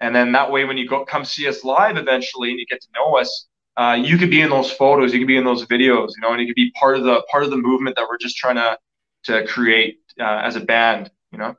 and 0.00 0.14
then 0.14 0.32
that 0.32 0.50
way, 0.50 0.64
when 0.64 0.78
you 0.78 0.88
go 0.88 1.04
come 1.04 1.24
see 1.24 1.48
us 1.48 1.64
live 1.64 1.96
eventually, 1.96 2.50
and 2.50 2.58
you 2.58 2.66
get 2.66 2.80
to 2.80 2.88
know 2.94 3.16
us, 3.16 3.46
uh, 3.76 3.94
you 4.00 4.18
could 4.18 4.30
be 4.30 4.40
in 4.40 4.50
those 4.50 4.70
photos, 4.70 5.12
you 5.12 5.20
could 5.20 5.28
be 5.28 5.36
in 5.36 5.44
those 5.44 5.64
videos, 5.66 6.10
you 6.16 6.22
know, 6.22 6.32
and 6.32 6.40
you 6.40 6.46
could 6.46 6.56
be 6.56 6.70
part 6.72 6.96
of 6.96 7.04
the 7.04 7.22
part 7.30 7.44
of 7.44 7.50
the 7.50 7.56
movement 7.56 7.96
that 7.96 8.06
we're 8.08 8.18
just 8.18 8.36
trying 8.36 8.56
to 8.56 8.78
to 9.24 9.46
create 9.46 9.98
uh, 10.20 10.40
as 10.44 10.56
a 10.56 10.60
band, 10.60 11.10
you 11.32 11.38
know. 11.38 11.54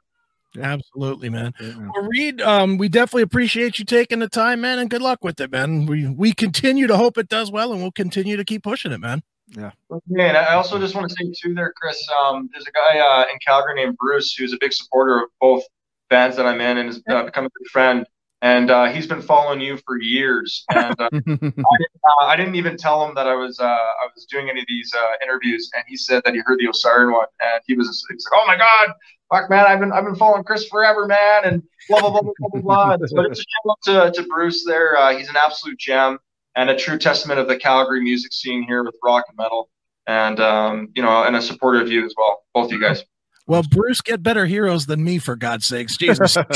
Absolutely, 0.59 1.29
man. 1.29 1.53
Well, 1.61 2.07
Reed, 2.07 2.41
um, 2.41 2.77
we 2.77 2.89
definitely 2.89 3.21
appreciate 3.21 3.77
you 3.77 3.85
taking 3.85 4.19
the 4.19 4.27
time, 4.27 4.61
man, 4.61 4.79
and 4.79 4.89
good 4.89 5.01
luck 5.01 5.23
with 5.23 5.39
it, 5.39 5.51
man. 5.51 5.85
We 5.85 6.07
we 6.07 6.33
continue 6.33 6.87
to 6.87 6.97
hope 6.97 7.17
it 7.17 7.29
does 7.29 7.51
well, 7.51 7.71
and 7.71 7.81
we'll 7.81 7.91
continue 7.91 8.37
to 8.37 8.45
keep 8.45 8.63
pushing 8.63 8.91
it, 8.91 8.99
man. 8.99 9.21
Yeah. 9.49 9.71
Man, 10.07 10.35
I 10.35 10.53
also 10.53 10.79
just 10.79 10.95
want 10.95 11.09
to 11.09 11.15
say 11.15 11.31
too, 11.39 11.53
there, 11.53 11.73
Chris. 11.75 12.03
Um, 12.23 12.49
there's 12.53 12.65
a 12.67 12.71
guy 12.71 12.99
uh, 12.99 13.25
in 13.31 13.37
Calgary 13.45 13.75
named 13.75 13.97
Bruce 13.97 14.33
who's 14.33 14.53
a 14.53 14.57
big 14.59 14.73
supporter 14.73 15.23
of 15.23 15.29
both 15.39 15.63
bands 16.09 16.35
that 16.37 16.45
I'm 16.45 16.61
in, 16.61 16.77
and 16.77 16.87
has 16.87 17.01
uh, 17.09 17.23
become 17.23 17.45
a 17.45 17.49
good 17.49 17.67
friend 17.71 18.05
and 18.41 18.71
uh, 18.71 18.85
he's 18.85 19.07
been 19.07 19.21
following 19.21 19.59
you 19.59 19.77
for 19.85 19.99
years. 19.99 20.63
And 20.73 20.99
uh, 20.99 21.09
I, 21.13 21.19
didn't, 21.19 21.55
uh, 21.57 22.25
I, 22.25 22.35
didn't, 22.35 22.55
even 22.55 22.77
tell 22.77 23.05
him 23.05 23.13
that 23.15 23.27
I 23.27 23.35
was 23.35 23.59
uh, 23.59 23.65
I 23.65 24.07
was 24.15 24.25
doing 24.25 24.49
any 24.49 24.61
of 24.61 24.65
these 24.67 24.93
uh, 24.93 25.23
interviews, 25.23 25.69
and 25.75 25.83
he 25.87 25.97
said 25.97 26.21
that 26.25 26.33
he 26.33 26.41
heard 26.45 26.59
the 26.59 26.67
Osyron 26.67 27.13
one, 27.13 27.27
and 27.41 27.61
he 27.67 27.75
was 27.75 28.05
he 28.09 28.15
was 28.15 28.27
like, 28.31 28.41
"Oh 28.41 28.47
my 28.47 28.57
god, 28.57 28.93
fuck 29.31 29.49
man, 29.49 29.65
I've 29.65 29.79
been 29.79 29.91
I've 29.91 30.05
been 30.05 30.15
following 30.15 30.43
Chris 30.43 30.67
forever, 30.67 31.05
man," 31.05 31.45
and 31.45 31.63
blah 31.89 32.01
blah 32.01 32.11
blah 32.11 32.21
blah 32.21 32.49
blah 32.53 32.61
blah. 32.61 32.97
but 32.97 33.25
it's 33.25 33.39
a 33.39 33.43
shout 33.43 34.03
out 34.03 34.13
to, 34.15 34.21
to 34.21 34.27
Bruce 34.27 34.65
there. 34.65 34.97
Uh, 34.97 35.15
he's 35.17 35.29
an 35.29 35.35
absolute 35.35 35.77
gem 35.77 36.19
and 36.55 36.69
a 36.69 36.77
true 36.77 36.97
testament 36.97 37.39
of 37.39 37.47
the 37.47 37.57
Calgary 37.57 38.01
music 38.01 38.33
scene 38.33 38.63
here 38.63 38.83
with 38.83 38.95
rock 39.03 39.25
and 39.27 39.37
metal, 39.37 39.69
and 40.07 40.39
um, 40.39 40.89
you 40.95 41.01
know, 41.01 41.23
and 41.23 41.35
a 41.35 41.41
supporter 41.41 41.81
of 41.81 41.91
you 41.91 42.05
as 42.05 42.13
well, 42.17 42.43
both 42.53 42.67
of 42.67 42.71
you 42.71 42.79
guys. 42.79 43.03
Well, 43.49 43.63
Bruce, 43.63 43.99
get 44.01 44.21
better 44.21 44.45
heroes 44.45 44.85
than 44.85 45.03
me, 45.03 45.17
for 45.17 45.35
God's 45.35 45.65
sakes. 45.65 45.97
Jesus. 45.97 46.37